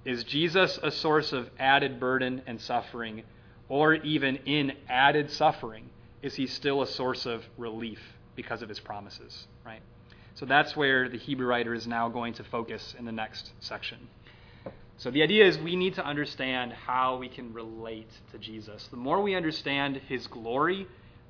Is 0.05 0.23
Jesus 0.23 0.79
a 0.81 0.93
source 0.93 1.33
of 1.33 1.51
added 1.59 1.99
burden 1.99 2.41
and 2.47 2.61
suffering, 2.61 3.25
or 3.69 3.95
even 3.95 4.37
in 4.47 4.75
added 4.89 5.29
suffering, 5.29 5.91
is 6.23 6.37
he 6.37 6.47
still 6.47 6.83
a 6.83 6.87
source 6.87 7.27
of 7.27 7.45
relief? 7.59 8.16
Because 8.37 8.63
of 8.63 8.69
his 8.69 8.79
promises, 8.79 9.49
right? 9.65 9.81
So 10.35 10.45
that's 10.45 10.77
where 10.77 11.09
the 11.09 11.17
Hebrew 11.17 11.47
writer 11.47 11.75
is 11.75 11.87
now 11.87 12.09
going 12.09 12.35
to 12.35 12.45
focus 12.45 12.95
in 12.99 13.07
the 13.07 13.13
next 13.13 13.51
section. 13.61 14.09
So 14.99 15.11
the 15.11 15.23
idea 15.23 15.47
is 15.47 15.59
we 15.59 15.77
need 15.77 15.95
to 15.95 16.05
understand 16.05 16.73
how 16.73 17.17
we 17.17 17.29
can 17.29 17.53
relate 17.53 18.11
to 18.33 18.39
Jesus. 18.39 18.87
The 18.91 18.97
more 18.97 19.21
we 19.21 19.35
understand 19.35 20.01
his 20.09 20.27
glory, 20.27 20.87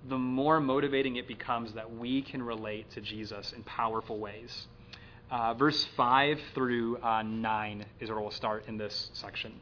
the 0.09 0.19
more 0.19 0.61
motivating 0.61 1.17
it 1.17 1.27
becomes 1.27 1.73
that 1.75 1.93
we 1.93 2.23
can 2.23 2.43
relate 2.43 2.91
to 2.93 3.01
Jesus 3.01 3.53
in 3.53 3.63
powerful 3.65 4.19
ways. 4.19 4.67
Uh, 5.31 5.55
verse 5.55 5.85
5 5.97 6.41
through 6.55 6.99
uh, 6.99 7.23
9 7.23 7.87
is 7.99 8.09
where 8.09 8.21
we'll 8.21 8.31
start 8.31 8.65
in 8.69 8.77
this 8.77 9.11
section. 9.13 9.53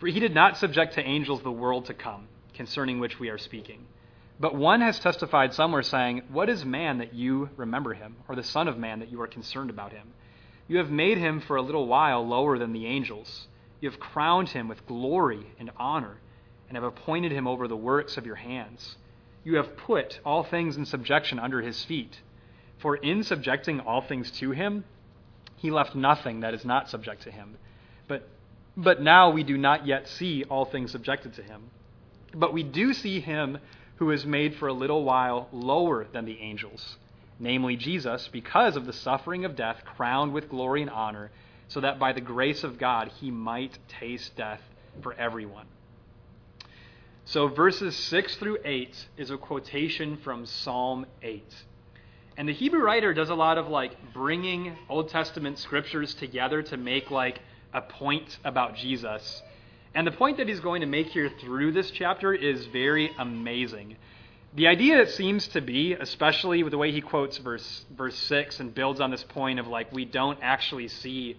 For 0.00 0.08
he 0.08 0.18
did 0.18 0.34
not 0.34 0.56
subject 0.56 0.94
to 0.94 1.02
angels 1.02 1.42
the 1.42 1.52
world 1.52 1.86
to 1.86 1.94
come, 1.94 2.26
concerning 2.54 2.98
which 2.98 3.20
we 3.20 3.28
are 3.28 3.38
speaking. 3.38 3.86
But 4.40 4.54
one 4.54 4.80
has 4.80 4.98
testified 4.98 5.52
somewhere, 5.52 5.82
saying, 5.82 6.22
What 6.30 6.48
is 6.48 6.64
man 6.64 6.98
that 6.98 7.12
you 7.12 7.50
remember 7.56 7.92
him, 7.92 8.16
or 8.26 8.34
the 8.34 8.42
Son 8.42 8.68
of 8.68 8.78
Man 8.78 9.00
that 9.00 9.12
you 9.12 9.20
are 9.20 9.26
concerned 9.26 9.68
about 9.68 9.92
him? 9.92 10.14
You 10.66 10.78
have 10.78 10.90
made 10.90 11.18
him 11.18 11.40
for 11.40 11.56
a 11.56 11.62
little 11.62 11.86
while 11.86 12.26
lower 12.26 12.58
than 12.58 12.72
the 12.72 12.86
angels. 12.86 13.48
You 13.80 13.90
have 13.90 14.00
crowned 14.00 14.48
him 14.48 14.66
with 14.66 14.86
glory 14.86 15.44
and 15.58 15.70
honor, 15.76 16.16
and 16.68 16.76
have 16.76 16.84
appointed 16.84 17.32
him 17.32 17.46
over 17.46 17.68
the 17.68 17.76
works 17.76 18.16
of 18.16 18.24
your 18.24 18.36
hands. 18.36 18.96
You 19.44 19.56
have 19.56 19.76
put 19.76 20.20
all 20.24 20.42
things 20.42 20.78
in 20.78 20.86
subjection 20.86 21.38
under 21.38 21.60
his 21.60 21.84
feet. 21.84 22.20
For 22.78 22.96
in 22.96 23.24
subjecting 23.24 23.80
all 23.80 24.00
things 24.00 24.30
to 24.32 24.52
him, 24.52 24.84
he 25.56 25.70
left 25.70 25.94
nothing 25.94 26.40
that 26.40 26.54
is 26.54 26.64
not 26.64 26.88
subject 26.88 27.22
to 27.22 27.30
him. 27.30 27.58
But, 28.08 28.26
but 28.74 29.02
now 29.02 29.30
we 29.30 29.42
do 29.42 29.58
not 29.58 29.86
yet 29.86 30.08
see 30.08 30.44
all 30.44 30.64
things 30.64 30.92
subjected 30.92 31.34
to 31.34 31.42
him. 31.42 31.70
But 32.32 32.54
we 32.54 32.62
do 32.62 32.94
see 32.94 33.20
him 33.20 33.58
who 34.00 34.10
is 34.10 34.26
made 34.26 34.56
for 34.56 34.66
a 34.66 34.72
little 34.72 35.04
while 35.04 35.48
lower 35.52 36.04
than 36.12 36.24
the 36.24 36.40
angels 36.40 36.96
namely 37.40 37.74
Jesus, 37.74 38.28
because 38.28 38.76
of 38.76 38.84
the 38.86 38.92
suffering 38.92 39.44
of 39.44 39.56
death, 39.56 39.82
crowned 39.96 40.32
with 40.32 40.50
glory 40.50 40.82
and 40.82 40.90
honor, 40.90 41.30
so 41.68 41.80
that 41.80 41.98
by 41.98 42.12
the 42.12 42.20
grace 42.20 42.62
of 42.62 42.78
God 42.78 43.10
he 43.20 43.30
might 43.30 43.78
taste 43.88 44.36
death 44.36 44.60
for 45.02 45.14
everyone. 45.14 45.66
So, 47.24 47.48
verses 47.48 47.96
6 47.96 48.36
through 48.36 48.58
8 48.64 49.06
is 49.16 49.30
a 49.30 49.38
quotation 49.38 50.16
from 50.18 50.46
Psalm 50.46 51.06
8. 51.22 51.44
And 52.36 52.48
the 52.48 52.52
Hebrew 52.52 52.82
writer 52.82 53.14
does 53.14 53.30
a 53.30 53.34
lot 53.34 53.56
of 53.56 53.68
like 53.68 54.12
bringing 54.12 54.76
Old 54.88 55.08
Testament 55.08 55.58
scriptures 55.58 56.14
together 56.14 56.62
to 56.62 56.76
make 56.76 57.10
like 57.10 57.40
a 57.72 57.80
point 57.80 58.38
about 58.44 58.74
Jesus. 58.74 59.42
And 59.94 60.06
the 60.06 60.12
point 60.12 60.36
that 60.36 60.48
he's 60.48 60.60
going 60.60 60.82
to 60.82 60.86
make 60.86 61.08
here 61.08 61.30
through 61.40 61.72
this 61.72 61.90
chapter 61.90 62.32
is 62.32 62.66
very 62.66 63.10
amazing. 63.18 63.96
The 64.54 64.66
idea, 64.66 65.00
it 65.00 65.10
seems 65.10 65.48
to 65.48 65.60
be, 65.60 65.94
especially 65.94 66.62
with 66.62 66.72
the 66.72 66.78
way 66.78 66.92
he 66.92 67.00
quotes 67.00 67.38
verse, 67.38 67.84
verse 67.96 68.16
6 68.16 68.60
and 68.60 68.74
builds 68.74 69.00
on 69.00 69.10
this 69.10 69.22
point 69.24 69.58
of 69.58 69.66
like, 69.66 69.92
we 69.92 70.04
don't 70.04 70.38
actually 70.42 70.88
see 70.88 71.36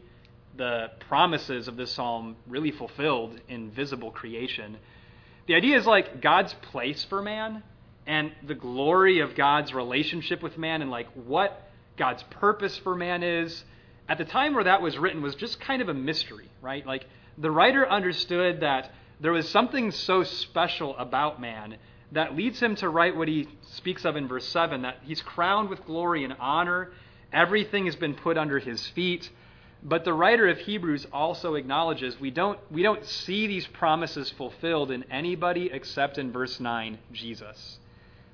the 0.57 0.91
promises 1.07 1.67
of 1.67 1.77
this 1.77 1.91
psalm 1.91 2.35
really 2.47 2.71
fulfilled 2.71 3.39
in 3.47 3.71
visible 3.71 4.11
creation. 4.11 4.77
The 5.47 5.55
idea 5.55 5.77
is 5.77 5.85
like 5.85 6.21
God's 6.21 6.53
place 6.53 7.03
for 7.05 7.21
man 7.21 7.63
and 8.05 8.31
the 8.43 8.55
glory 8.55 9.19
of 9.19 9.35
God's 9.35 9.73
relationship 9.73 10.41
with 10.41 10.57
man 10.57 10.81
and 10.81 10.91
like 10.91 11.07
what 11.13 11.69
God's 11.97 12.23
purpose 12.23 12.77
for 12.77 12.95
man 12.95 13.23
is. 13.23 13.63
At 14.09 14.17
the 14.17 14.25
time 14.25 14.53
where 14.53 14.63
that 14.65 14.81
was 14.81 14.97
written 14.97 15.21
was 15.21 15.35
just 15.35 15.59
kind 15.59 15.81
of 15.81 15.89
a 15.89 15.93
mystery, 15.93 16.49
right? 16.61 16.85
Like 16.85 17.05
the 17.37 17.51
writer 17.51 17.87
understood 17.89 18.61
that 18.61 18.91
there 19.19 19.31
was 19.31 19.47
something 19.47 19.91
so 19.91 20.23
special 20.23 20.97
about 20.97 21.39
man 21.39 21.77
that 22.11 22.35
leads 22.35 22.59
him 22.59 22.75
to 22.75 22.89
write 22.89 23.15
what 23.15 23.27
he 23.27 23.47
speaks 23.61 24.03
of 24.03 24.15
in 24.15 24.27
verse 24.27 24.47
7 24.47 24.81
that 24.81 24.97
he's 25.03 25.21
crowned 25.21 25.69
with 25.69 25.85
glory 25.85 26.23
and 26.23 26.35
honor. 26.39 26.91
Everything 27.31 27.85
has 27.85 27.95
been 27.95 28.13
put 28.13 28.37
under 28.37 28.59
his 28.59 28.85
feet. 28.89 29.29
But 29.83 30.05
the 30.05 30.13
writer 30.13 30.47
of 30.47 30.59
Hebrews 30.59 31.07
also 31.11 31.55
acknowledges 31.55 32.19
we 32.19 32.29
don't, 32.29 32.59
we 32.69 32.83
don't 32.83 33.05
see 33.05 33.47
these 33.47 33.65
promises 33.65 34.29
fulfilled 34.29 34.91
in 34.91 35.03
anybody 35.09 35.69
except 35.71 36.17
in 36.17 36.31
verse 36.31 36.59
9, 36.59 36.99
Jesus. 37.11 37.79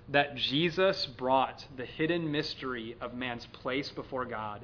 That 0.09 0.35
Jesus 0.35 1.05
brought 1.05 1.65
the 1.77 1.85
hidden 1.85 2.31
mystery 2.31 2.97
of 2.99 3.13
man's 3.13 3.45
place 3.45 3.89
before 3.89 4.25
God, 4.25 4.61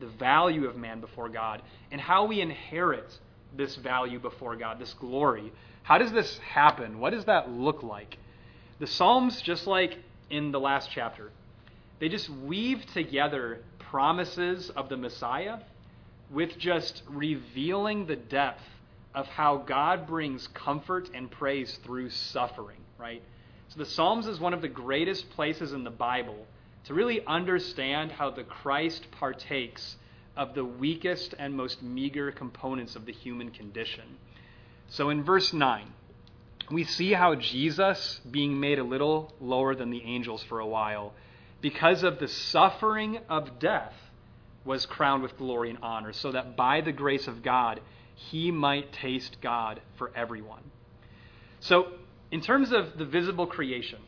the 0.00 0.06
value 0.06 0.66
of 0.66 0.76
man 0.76 1.00
before 1.00 1.28
God, 1.28 1.62
and 1.92 2.00
how 2.00 2.24
we 2.24 2.40
inherit 2.40 3.18
this 3.56 3.76
value 3.76 4.18
before 4.18 4.56
God, 4.56 4.78
this 4.78 4.94
glory. 4.94 5.52
How 5.82 5.98
does 5.98 6.12
this 6.12 6.38
happen? 6.38 6.98
What 6.98 7.10
does 7.10 7.26
that 7.26 7.50
look 7.50 7.82
like? 7.82 8.18
The 8.78 8.86
Psalms, 8.86 9.40
just 9.42 9.66
like 9.66 9.96
in 10.30 10.50
the 10.52 10.60
last 10.60 10.90
chapter, 10.90 11.30
they 12.00 12.08
just 12.08 12.28
weave 12.28 12.84
together 12.92 13.60
promises 13.78 14.70
of 14.70 14.88
the 14.88 14.96
Messiah 14.96 15.58
with 16.30 16.58
just 16.58 17.02
revealing 17.08 18.06
the 18.06 18.16
depth 18.16 18.62
of 19.14 19.26
how 19.26 19.58
God 19.58 20.06
brings 20.06 20.48
comfort 20.48 21.08
and 21.14 21.30
praise 21.30 21.78
through 21.84 22.10
suffering, 22.10 22.78
right? 22.98 23.22
So 23.68 23.78
the 23.78 23.86
Psalms 23.86 24.26
is 24.26 24.40
one 24.40 24.54
of 24.54 24.62
the 24.62 24.68
greatest 24.68 25.30
places 25.30 25.72
in 25.72 25.84
the 25.84 25.90
Bible 25.90 26.46
to 26.84 26.94
really 26.94 27.24
understand 27.26 28.12
how 28.12 28.30
the 28.30 28.42
Christ 28.42 29.06
partakes 29.12 29.96
of 30.36 30.54
the 30.54 30.64
weakest 30.64 31.34
and 31.38 31.54
most 31.54 31.82
meager 31.82 32.30
components 32.32 32.96
of 32.96 33.06
the 33.06 33.12
human 33.12 33.50
condition. 33.50 34.04
So 34.88 35.10
in 35.10 35.24
verse 35.24 35.52
9, 35.52 35.92
we 36.70 36.84
see 36.84 37.12
how 37.12 37.34
Jesus, 37.34 38.20
being 38.30 38.58
made 38.58 38.78
a 38.78 38.84
little 38.84 39.32
lower 39.40 39.74
than 39.74 39.90
the 39.90 40.02
angels 40.02 40.42
for 40.42 40.60
a 40.60 40.66
while, 40.66 41.12
because 41.60 42.02
of 42.02 42.18
the 42.18 42.28
suffering 42.28 43.18
of 43.28 43.58
death, 43.58 43.94
was 44.64 44.86
crowned 44.86 45.22
with 45.22 45.36
glory 45.36 45.70
and 45.70 45.78
honor, 45.82 46.12
so 46.12 46.32
that 46.32 46.56
by 46.56 46.80
the 46.80 46.92
grace 46.92 47.28
of 47.28 47.42
God, 47.42 47.80
he 48.14 48.50
might 48.50 48.92
taste 48.92 49.36
God 49.42 49.80
for 49.96 50.10
everyone. 50.14 50.62
So, 51.60 51.88
in 52.30 52.40
terms 52.40 52.72
of 52.72 52.96
the 52.96 53.04
visible 53.04 53.46
creation, 53.46 54.00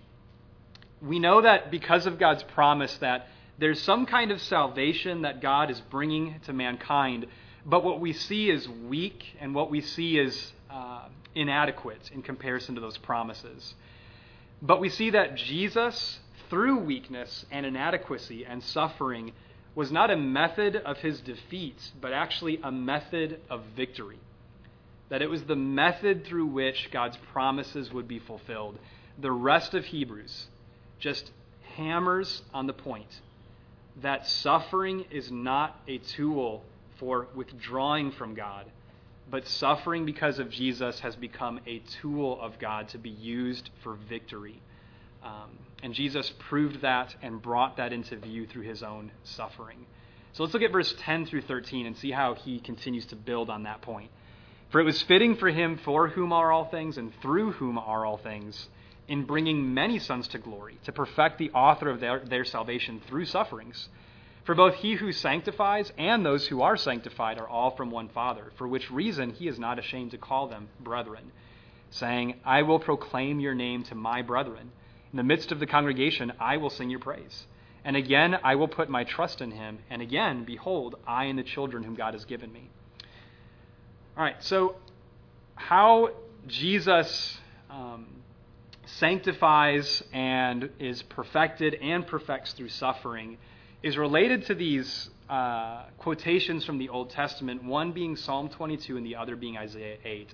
we 1.03 1.19
know 1.19 1.43
that 1.43 1.71
because 1.71 2.07
of 2.07 2.19
God's 2.19 2.43
promise 2.43 2.97
that 2.99 3.29
there's 3.59 3.81
some 3.81 4.07
kind 4.07 4.31
of 4.31 4.41
salvation 4.43 5.23
that 5.23 5.41
God 5.41 5.71
is 5.71 5.81
bringing 5.81 6.41
to 6.41 6.53
mankind, 6.53 7.27
but 7.65 7.83
what 7.83 8.01
we 8.01 8.13
see 8.13 8.51
is 8.51 8.69
weak 8.69 9.25
and 9.41 9.55
what 9.55 9.71
we 9.71 9.81
see 9.81 10.19
is 10.19 10.53
uh, 10.71 11.09
inadequate 11.35 12.11
in 12.13 12.23
comparison 12.23 12.75
to 12.75 12.81
those 12.81 12.99
promises. 12.99 13.75
But 14.61 14.81
we 14.81 14.89
see 14.89 15.11
that 15.11 15.37
Jesus, 15.37 16.19
through 16.51 16.81
weakness 16.81 17.47
and 17.51 17.65
inadequacy 17.65 18.45
and 18.45 18.63
suffering, 18.63 19.33
was 19.75 19.91
not 19.91 20.11
a 20.11 20.17
method 20.17 20.77
of 20.77 20.99
his 20.99 21.21
defeat, 21.21 21.93
but 22.01 22.13
actually 22.13 22.61
a 22.63 22.73
method 22.73 23.41
of 23.49 23.63
victory. 23.75 24.19
That 25.09 25.23
it 25.23 25.31
was 25.31 25.45
the 25.45 25.57
method 25.57 26.27
through 26.27 26.47
which 26.47 26.91
God's 26.91 27.17
promises 27.33 27.93
would 27.93 28.09
be 28.09 28.19
fulfilled. 28.19 28.79
The 29.19 29.33
rest 29.33 29.75
of 29.75 29.85
Hebrews 29.87 30.47
just 30.99 31.31
hammers 31.77 32.43
on 32.53 32.67
the 32.67 32.73
point 32.73 33.21
that 34.03 34.27
suffering 34.27 35.05
is 35.11 35.31
not 35.31 35.81
a 35.89 35.99
tool 35.99 36.63
for 36.99 37.29
withdrawing 37.35 38.13
from 38.13 38.35
God, 38.35 38.67
but 39.31 39.47
suffering 39.47 40.07
because 40.07 40.39
of 40.39 40.51
Jesus 40.51 41.01
has 41.01 41.17
become 41.17 41.61
a 41.67 41.79
tool 42.01 42.39
of 42.41 42.59
God 42.59 42.89
to 42.91 42.99
be 42.99 43.11
used 43.11 43.71
for 43.83 43.95
victory. 44.09 44.61
Um, 45.23 45.59
and 45.83 45.93
Jesus 45.93 46.33
proved 46.39 46.83
that 46.83 47.15
and 47.23 47.41
brought 47.43 47.79
that 47.79 47.93
into 47.93 48.17
view 48.17 48.47
through 48.47 48.63
his 48.63 48.83
own 48.83 49.11
suffering. 49.25 49.87
So 50.33 50.43
let's 50.43 50.53
look 50.53 50.63
at 50.63 50.73
verse 50.73 50.95
10 50.99 51.27
through 51.27 51.43
13 51.43 51.87
and 51.87 51.97
see 51.97 52.11
how 52.11 52.35
he 52.35 52.61
continues 52.61 53.07
to 53.07 53.17
build 53.17 53.51
on 53.51 53.65
that 53.65 53.81
point. 53.83 54.11
For 54.71 54.81
it 54.81 54.85
was 54.85 55.01
fitting 55.03 55.37
for 55.37 55.49
him 55.49 55.79
for 55.79 56.09
whom 56.09 56.33
are 56.33 56.53
all 56.53 56.67
things 56.67 56.99
and 56.99 57.13
through 57.23 57.53
whom 57.53 57.79
are 57.79 58.05
all 58.05 58.19
things, 58.19 58.69
in 59.09 59.25
bringing 59.25 59.73
many 59.75 59.99
sons 59.99 60.29
to 60.29 60.39
glory, 60.39 60.79
to 60.85 60.93
perfect 60.93 61.39
the 61.39 61.51
author 61.51 61.89
of 61.89 62.01
their, 62.01 62.21
their 62.21 62.45
salvation 62.45 63.01
through 63.07 63.25
sufferings. 63.25 63.89
For 64.45 64.55
both 64.55 64.77
he 64.77 64.95
who 64.95 65.13
sanctifies 65.13 65.93
and 65.99 66.25
those 66.25 66.47
who 66.47 66.63
are 66.63 66.77
sanctified 66.77 67.39
are 67.39 67.49
all 67.49 67.71
from 67.71 67.91
one 67.91 68.09
Father, 68.09 68.53
for 68.57 68.69
which 68.69 68.91
reason 68.91 69.31
he 69.31 69.49
is 69.49 69.59
not 69.59 69.79
ashamed 69.79 70.13
to 70.13 70.19
call 70.19 70.49
them 70.49 70.69
brethren, 70.81 71.33
saying, 71.91 72.35
I 72.45 72.63
will 72.63 72.79
proclaim 72.79 73.41
your 73.41 73.55
name 73.55 73.83
to 73.85 73.95
my 73.95 74.23
brethren. 74.23 74.71
In 75.13 75.17
the 75.17 75.23
midst 75.23 75.51
of 75.51 75.61
the 75.61 75.67
congregation, 75.67 76.33
I 76.39 76.59
will 76.59 76.71
sing 76.71 76.91
your 76.91 77.01
praise. 77.01 77.47
And 77.85 77.97
again, 77.97 78.37
I 78.43 78.57
will 78.57 78.69
put 78.69 78.89
my 78.89 79.05
trust 79.05 79.41
in 79.41 79.53
him. 79.53 79.79
And 79.91 80.03
again, 80.03 80.45
behold, 80.45 80.97
I 81.07 81.25
and 81.25 81.39
the 81.39 81.45
children 81.45 81.83
whom 81.83 81.95
God 81.95 82.15
has 82.15 82.25
given 82.25 82.53
me. 82.53 82.71
All 84.17 84.25
right, 84.25 84.43
so 84.43 84.77
how 85.55 86.11
Jesus 86.47 87.39
um, 87.71 88.07
sanctifies 88.87 90.03
and 90.13 90.71
is 90.79 91.03
perfected 91.03 91.75
and 91.75 92.07
perfects 92.07 92.53
through 92.53 92.69
suffering 92.69 93.39
is 93.83 93.99
related 93.99 94.47
to 94.47 94.55
these 94.55 95.11
uh, 95.29 95.85
quotations 95.99 96.65
from 96.65 96.79
the 96.79 96.89
Old 96.89 97.11
Testament, 97.11 97.65
one 97.65 97.93
being 97.93 98.17
Psalm 98.17 98.49
22 98.49 98.97
and 98.97 99.05
the 99.05 99.17
other 99.17 99.37
being 99.37 99.57
Isaiah 99.57 99.99
8. 100.05 100.33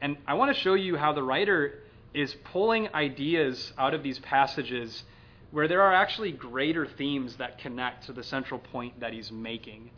And 0.00 0.16
I 0.26 0.34
want 0.34 0.54
to 0.54 0.62
show 0.62 0.74
you 0.74 0.96
how 0.96 1.12
the 1.12 1.22
writer 1.22 1.80
is 2.14 2.34
pulling 2.52 2.92
ideas 2.94 3.72
out 3.78 3.94
of 3.94 4.02
these 4.02 4.18
passages 4.20 5.02
where 5.50 5.66
there 5.66 5.82
are 5.82 5.94
actually 5.94 6.32
greater 6.32 6.86
themes 6.86 7.36
that 7.36 7.58
connect 7.58 8.06
to 8.06 8.12
the 8.12 8.22
central 8.22 8.60
point 8.60 9.00
that 9.00 9.12
he's 9.12 9.32
making. 9.32 9.90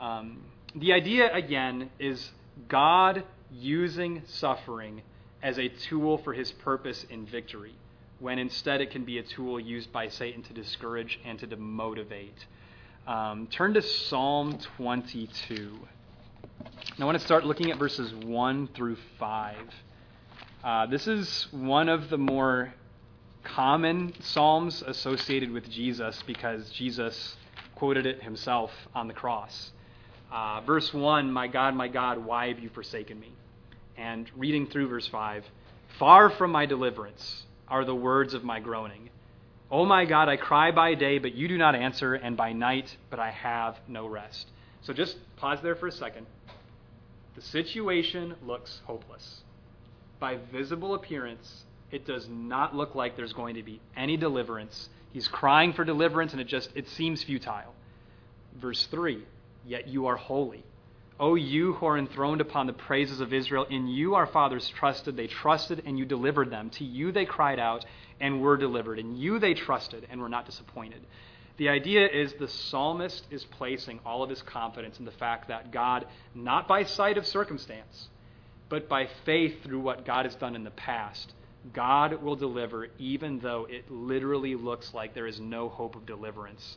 Um, 0.00 0.42
the 0.74 0.92
idea, 0.92 1.32
again, 1.34 1.90
is 1.98 2.30
God 2.68 3.24
using 3.52 4.22
suffering 4.26 5.02
as 5.46 5.60
a 5.60 5.68
tool 5.68 6.18
for 6.18 6.34
his 6.34 6.50
purpose 6.50 7.06
in 7.08 7.24
victory, 7.24 7.72
when 8.18 8.36
instead 8.36 8.80
it 8.80 8.90
can 8.90 9.04
be 9.04 9.18
a 9.18 9.22
tool 9.22 9.60
used 9.60 9.92
by 9.92 10.08
Satan 10.08 10.42
to 10.42 10.52
discourage 10.52 11.20
and 11.24 11.38
to 11.38 11.46
demotivate. 11.46 12.34
Um, 13.06 13.46
turn 13.46 13.72
to 13.74 13.80
Psalm 13.80 14.58
22. 14.76 15.78
I 16.98 17.04
want 17.04 17.16
to 17.16 17.24
start 17.24 17.46
looking 17.46 17.70
at 17.70 17.78
verses 17.78 18.12
1 18.12 18.70
through 18.74 18.96
5. 19.20 19.56
Uh, 20.64 20.86
this 20.86 21.06
is 21.06 21.46
one 21.52 21.88
of 21.88 22.10
the 22.10 22.18
more 22.18 22.74
common 23.44 24.14
psalms 24.18 24.82
associated 24.82 25.52
with 25.52 25.70
Jesus 25.70 26.24
because 26.26 26.70
Jesus 26.70 27.36
quoted 27.76 28.04
it 28.04 28.20
himself 28.20 28.72
on 28.96 29.06
the 29.06 29.14
cross. 29.14 29.70
Uh, 30.32 30.60
verse 30.62 30.92
1 30.92 31.30
My 31.30 31.46
God, 31.46 31.76
my 31.76 31.86
God, 31.86 32.18
why 32.18 32.48
have 32.48 32.58
you 32.58 32.68
forsaken 32.68 33.20
me? 33.20 33.32
And 33.96 34.30
reading 34.36 34.66
through 34.66 34.88
verse 34.88 35.06
5 35.08 35.44
Far 35.98 36.30
from 36.30 36.50
my 36.52 36.66
deliverance 36.66 37.44
are 37.68 37.84
the 37.84 37.94
words 37.94 38.34
of 38.34 38.44
my 38.44 38.60
groaning. 38.60 39.10
O 39.70 39.84
my 39.84 40.04
God, 40.04 40.28
I 40.28 40.36
cry 40.36 40.70
by 40.70 40.94
day, 40.94 41.18
but 41.18 41.34
you 41.34 41.48
do 41.48 41.58
not 41.58 41.74
answer, 41.74 42.14
and 42.14 42.36
by 42.36 42.52
night, 42.52 42.96
but 43.10 43.18
I 43.18 43.30
have 43.30 43.76
no 43.88 44.06
rest. 44.06 44.46
So 44.82 44.92
just 44.92 45.16
pause 45.36 45.58
there 45.62 45.74
for 45.74 45.88
a 45.88 45.92
second. 45.92 46.26
The 47.34 47.42
situation 47.42 48.36
looks 48.46 48.80
hopeless. 48.86 49.42
By 50.20 50.38
visible 50.52 50.94
appearance, 50.94 51.64
it 51.90 52.06
does 52.06 52.28
not 52.28 52.76
look 52.76 52.94
like 52.94 53.16
there's 53.16 53.32
going 53.32 53.56
to 53.56 53.62
be 53.62 53.80
any 53.96 54.16
deliverance. 54.16 54.88
He's 55.12 55.28
crying 55.28 55.72
for 55.72 55.84
deliverance, 55.84 56.32
and 56.32 56.40
it 56.40 56.46
just 56.46 56.70
it 56.74 56.88
seems 56.88 57.22
futile. 57.24 57.74
Verse 58.54 58.86
3 58.86 59.24
Yet 59.66 59.88
you 59.88 60.06
are 60.06 60.16
holy. 60.16 60.64
O 61.18 61.34
you 61.34 61.72
who 61.74 61.86
are 61.86 61.96
enthroned 61.96 62.42
upon 62.42 62.66
the 62.66 62.72
praises 62.74 63.20
of 63.20 63.32
Israel, 63.32 63.66
in 63.70 63.88
you 63.88 64.14
our 64.14 64.26
fathers 64.26 64.68
trusted. 64.68 65.16
They 65.16 65.26
trusted, 65.26 65.82
and 65.86 65.98
you 65.98 66.04
delivered 66.04 66.50
them. 66.50 66.68
To 66.70 66.84
you 66.84 67.10
they 67.10 67.24
cried 67.24 67.58
out, 67.58 67.86
and 68.20 68.42
were 68.42 68.56
delivered. 68.56 68.98
In 68.98 69.16
you 69.16 69.38
they 69.38 69.54
trusted, 69.54 70.06
and 70.10 70.20
were 70.20 70.28
not 70.28 70.44
disappointed. 70.44 71.00
The 71.56 71.70
idea 71.70 72.06
is 72.06 72.34
the 72.34 72.48
psalmist 72.48 73.26
is 73.30 73.44
placing 73.44 74.00
all 74.04 74.22
of 74.22 74.28
his 74.28 74.42
confidence 74.42 74.98
in 74.98 75.06
the 75.06 75.10
fact 75.10 75.48
that 75.48 75.70
God, 75.70 76.06
not 76.34 76.68
by 76.68 76.82
sight 76.82 77.16
of 77.16 77.26
circumstance, 77.26 78.08
but 78.68 78.88
by 78.88 79.08
faith 79.24 79.62
through 79.62 79.80
what 79.80 80.04
God 80.04 80.26
has 80.26 80.34
done 80.34 80.54
in 80.54 80.64
the 80.64 80.70
past, 80.70 81.32
God 81.72 82.22
will 82.22 82.36
deliver 82.36 82.88
even 82.98 83.38
though 83.38 83.66
it 83.70 83.90
literally 83.90 84.54
looks 84.54 84.92
like 84.92 85.14
there 85.14 85.26
is 85.26 85.40
no 85.40 85.70
hope 85.70 85.96
of 85.96 86.04
deliverance. 86.04 86.76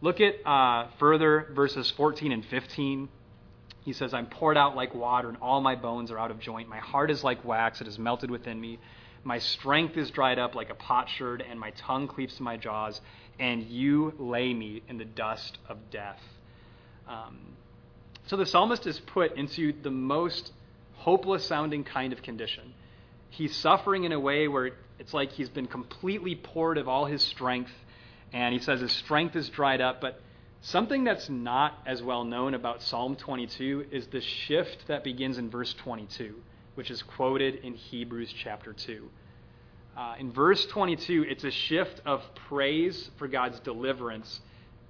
Look 0.00 0.20
at 0.20 0.44
uh, 0.44 0.88
further 0.98 1.48
verses 1.54 1.90
14 1.92 2.32
and 2.32 2.44
15. 2.44 3.08
He 3.86 3.92
says, 3.92 4.12
I'm 4.12 4.26
poured 4.26 4.56
out 4.56 4.74
like 4.74 4.96
water, 4.96 5.28
and 5.28 5.38
all 5.40 5.60
my 5.60 5.76
bones 5.76 6.10
are 6.10 6.18
out 6.18 6.32
of 6.32 6.40
joint. 6.40 6.68
My 6.68 6.80
heart 6.80 7.08
is 7.08 7.22
like 7.22 7.44
wax, 7.44 7.80
it 7.80 7.86
is 7.86 8.00
melted 8.00 8.32
within 8.32 8.60
me. 8.60 8.80
My 9.22 9.38
strength 9.38 9.96
is 9.96 10.10
dried 10.10 10.40
up 10.40 10.56
like 10.56 10.70
a 10.70 10.74
potsherd, 10.74 11.40
and 11.48 11.58
my 11.60 11.70
tongue 11.70 12.08
cleaves 12.08 12.34
to 12.38 12.42
my 12.42 12.56
jaws, 12.56 13.00
and 13.38 13.62
you 13.62 14.12
lay 14.18 14.52
me 14.52 14.82
in 14.88 14.98
the 14.98 15.04
dust 15.04 15.58
of 15.68 15.78
death. 15.92 16.20
Um, 17.06 17.38
so 18.26 18.36
the 18.36 18.44
psalmist 18.44 18.88
is 18.88 18.98
put 18.98 19.36
into 19.36 19.72
the 19.82 19.92
most 19.92 20.52
hopeless 20.94 21.46
sounding 21.46 21.84
kind 21.84 22.12
of 22.12 22.22
condition. 22.22 22.74
He's 23.30 23.54
suffering 23.54 24.02
in 24.02 24.10
a 24.10 24.18
way 24.18 24.48
where 24.48 24.72
it's 24.98 25.14
like 25.14 25.30
he's 25.30 25.48
been 25.48 25.68
completely 25.68 26.34
poured 26.34 26.76
of 26.78 26.88
all 26.88 27.04
his 27.04 27.22
strength, 27.22 27.70
and 28.32 28.52
he 28.52 28.58
says 28.58 28.80
his 28.80 28.90
strength 28.90 29.36
is 29.36 29.48
dried 29.48 29.80
up, 29.80 30.00
but 30.00 30.20
Something 30.60 31.04
that's 31.04 31.28
not 31.28 31.78
as 31.86 32.02
well 32.02 32.24
known 32.24 32.54
about 32.54 32.82
Psalm 32.82 33.16
22 33.16 33.86
is 33.90 34.06
the 34.08 34.20
shift 34.20 34.88
that 34.88 35.04
begins 35.04 35.38
in 35.38 35.50
verse 35.50 35.74
22, 35.74 36.34
which 36.74 36.90
is 36.90 37.02
quoted 37.02 37.56
in 37.56 37.74
Hebrews 37.74 38.32
chapter 38.32 38.72
2. 38.72 39.08
Uh, 39.96 40.14
in 40.18 40.30
verse 40.32 40.66
22, 40.66 41.24
it's 41.28 41.44
a 41.44 41.50
shift 41.50 42.00
of 42.04 42.22
praise 42.48 43.10
for 43.16 43.28
God's 43.28 43.60
deliverance 43.60 44.40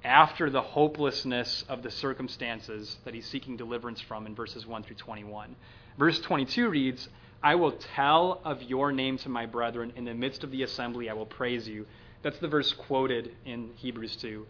after 0.02 0.50
the 0.50 0.62
hopelessness 0.62 1.64
of 1.68 1.83
the 1.83 1.90
circumstances 1.90 2.96
that 3.05 3.14
he's 3.14 3.26
seeking 3.26 3.57
deliverance 3.57 4.00
from 4.00 4.26
in 4.26 4.35
verses 4.35 4.66
1 4.66 4.83
through 4.83 4.96
21. 4.96 5.55
Verse 5.98 6.18
22 6.20 6.68
reads, 6.68 7.09
I 7.42 7.55
will 7.55 7.72
tell 7.72 8.40
of 8.44 8.62
your 8.62 8.92
name 8.92 9.18
to 9.18 9.29
my 9.29 9.46
brethren. 9.46 9.92
In 9.96 10.05
the 10.05 10.14
midst 10.14 10.42
of 10.42 10.50
the 10.50 10.62
assembly, 10.62 11.11
I 11.11 11.12
will 11.12 11.26
praise 11.26 11.68
you. 11.68 11.87
That's 12.22 12.38
the 12.38 12.48
verse 12.48 12.72
quoted 12.72 13.31
in 13.44 13.70
Hebrews 13.76 14.16
2. 14.16 14.46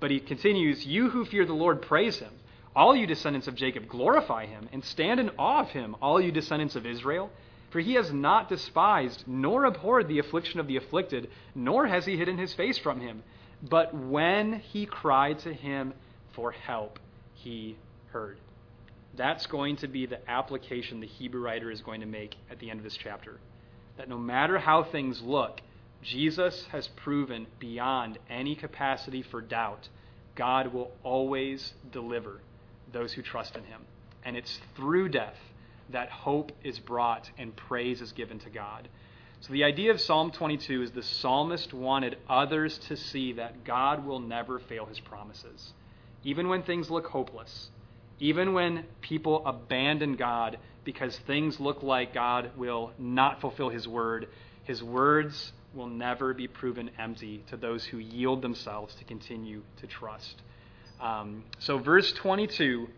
But 0.00 0.10
he 0.10 0.20
continues, 0.20 0.86
You 0.86 1.10
who 1.10 1.24
fear 1.24 1.44
the 1.44 1.52
Lord, 1.52 1.82
praise 1.82 2.18
him. 2.18 2.32
All 2.76 2.94
you 2.94 3.06
descendants 3.06 3.48
of 3.48 3.56
Jacob, 3.56 3.88
glorify 3.88 4.46
him, 4.46 4.68
and 4.72 4.84
stand 4.84 5.18
in 5.18 5.30
awe 5.38 5.60
of 5.60 5.70
him, 5.70 5.96
all 6.00 6.20
you 6.20 6.30
descendants 6.30 6.76
of 6.76 6.86
Israel. 6.86 7.30
For 7.70 7.80
he 7.80 7.94
has 7.94 8.12
not 8.12 8.48
despised 8.48 9.24
nor 9.26 9.64
abhorred 9.64 10.08
the 10.08 10.20
affliction 10.20 10.60
of 10.60 10.68
the 10.68 10.76
afflicted, 10.76 11.28
nor 11.54 11.86
has 11.86 12.06
he 12.06 12.16
hidden 12.16 12.38
his 12.38 12.54
face 12.54 12.78
from 12.78 13.00
him. 13.00 13.22
But 13.62 13.92
when 13.92 14.60
he 14.60 14.86
cried 14.86 15.40
to 15.40 15.52
him 15.52 15.92
for 16.32 16.52
help, 16.52 16.98
he 17.34 17.76
heard. 18.12 18.38
That's 19.16 19.46
going 19.46 19.76
to 19.76 19.88
be 19.88 20.06
the 20.06 20.30
application 20.30 21.00
the 21.00 21.06
Hebrew 21.06 21.42
writer 21.42 21.70
is 21.70 21.82
going 21.82 22.00
to 22.00 22.06
make 22.06 22.36
at 22.50 22.58
the 22.58 22.70
end 22.70 22.78
of 22.78 22.84
this 22.84 22.96
chapter. 22.96 23.38
That 23.96 24.08
no 24.08 24.16
matter 24.16 24.58
how 24.58 24.84
things 24.84 25.20
look, 25.20 25.60
Jesus 26.02 26.66
has 26.70 26.88
proven 26.88 27.46
beyond 27.58 28.18
any 28.30 28.54
capacity 28.54 29.22
for 29.22 29.40
doubt, 29.40 29.88
God 30.34 30.72
will 30.72 30.92
always 31.02 31.72
deliver 31.90 32.40
those 32.92 33.12
who 33.12 33.22
trust 33.22 33.56
in 33.56 33.64
him. 33.64 33.82
And 34.24 34.36
it's 34.36 34.60
through 34.76 35.10
death 35.10 35.36
that 35.90 36.10
hope 36.10 36.52
is 36.62 36.78
brought 36.78 37.30
and 37.38 37.54
praise 37.56 38.00
is 38.00 38.12
given 38.12 38.38
to 38.40 38.50
God. 38.50 38.88
So 39.40 39.52
the 39.52 39.64
idea 39.64 39.90
of 39.90 40.00
Psalm 40.00 40.30
22 40.30 40.82
is 40.82 40.90
the 40.90 41.02
psalmist 41.02 41.72
wanted 41.72 42.18
others 42.28 42.78
to 42.88 42.96
see 42.96 43.34
that 43.34 43.64
God 43.64 44.04
will 44.04 44.20
never 44.20 44.58
fail 44.58 44.86
his 44.86 45.00
promises. 45.00 45.72
Even 46.24 46.48
when 46.48 46.62
things 46.62 46.90
look 46.90 47.06
hopeless, 47.06 47.70
even 48.20 48.52
when 48.52 48.84
people 49.00 49.46
abandon 49.46 50.16
God 50.16 50.58
because 50.84 51.16
things 51.18 51.60
look 51.60 51.82
like 51.82 52.14
God 52.14 52.50
will 52.56 52.92
not 52.98 53.40
fulfill 53.40 53.68
his 53.68 53.86
word, 53.86 54.28
his 54.64 54.82
words 54.82 55.52
will 55.74 55.86
never 55.86 56.32
be 56.34 56.48
proven 56.48 56.90
empty 56.98 57.44
to 57.48 57.56
those 57.56 57.84
who 57.84 57.98
yield 57.98 58.42
themselves 58.42 58.94
to 58.96 59.04
continue 59.04 59.62
to 59.80 59.86
trust. 59.86 60.42
Um, 61.00 61.44
so, 61.58 61.78
verse 61.78 62.12
22, 62.12 62.88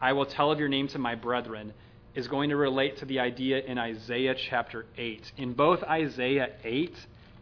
I 0.00 0.12
will 0.12 0.26
tell 0.26 0.52
of 0.52 0.60
your 0.60 0.68
name 0.68 0.88
to 0.88 0.98
my 0.98 1.14
brethren, 1.14 1.72
is 2.14 2.28
going 2.28 2.50
to 2.50 2.56
relate 2.56 2.98
to 2.98 3.04
the 3.04 3.20
idea 3.20 3.58
in 3.58 3.78
Isaiah 3.78 4.34
chapter 4.34 4.86
8. 4.96 5.32
In 5.36 5.54
both 5.54 5.82
Isaiah 5.82 6.50
8 6.64 6.94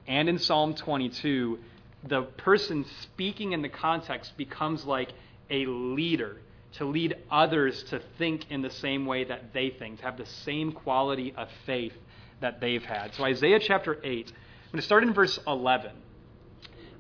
and 0.07 0.29
in 0.29 0.38
Psalm 0.38 0.75
22, 0.75 1.59
the 2.05 2.22
person 2.22 2.85
speaking 3.03 3.53
in 3.53 3.62
the 3.62 3.68
context 3.68 4.37
becomes 4.37 4.85
like 4.85 5.12
a 5.51 5.66
leader 5.66 6.37
to 6.75 6.85
lead 6.85 7.16
others 7.31 7.83
to 7.85 8.01
think 8.18 8.51
in 8.51 8.62
the 8.62 8.70
same 8.70 9.07
way 9.07 9.25
that 9.25 9.53
they 9.53 9.70
think, 9.70 9.99
to 9.99 10.05
have 10.05 10.16
the 10.16 10.27
same 10.27 10.72
quality 10.72 11.35
of 11.37 11.49
faith 11.64 11.94
that 12.40 12.61
they've 12.61 12.85
had. 12.85 13.14
So, 13.14 13.25
Isaiah 13.25 13.61
chapter 13.61 13.99
8 14.03 14.31
I'm 14.31 14.35
going 14.77 14.83
to 14.83 14.87
start 14.87 15.05
in 15.05 15.15
verse 15.15 15.39
11. 15.47 15.91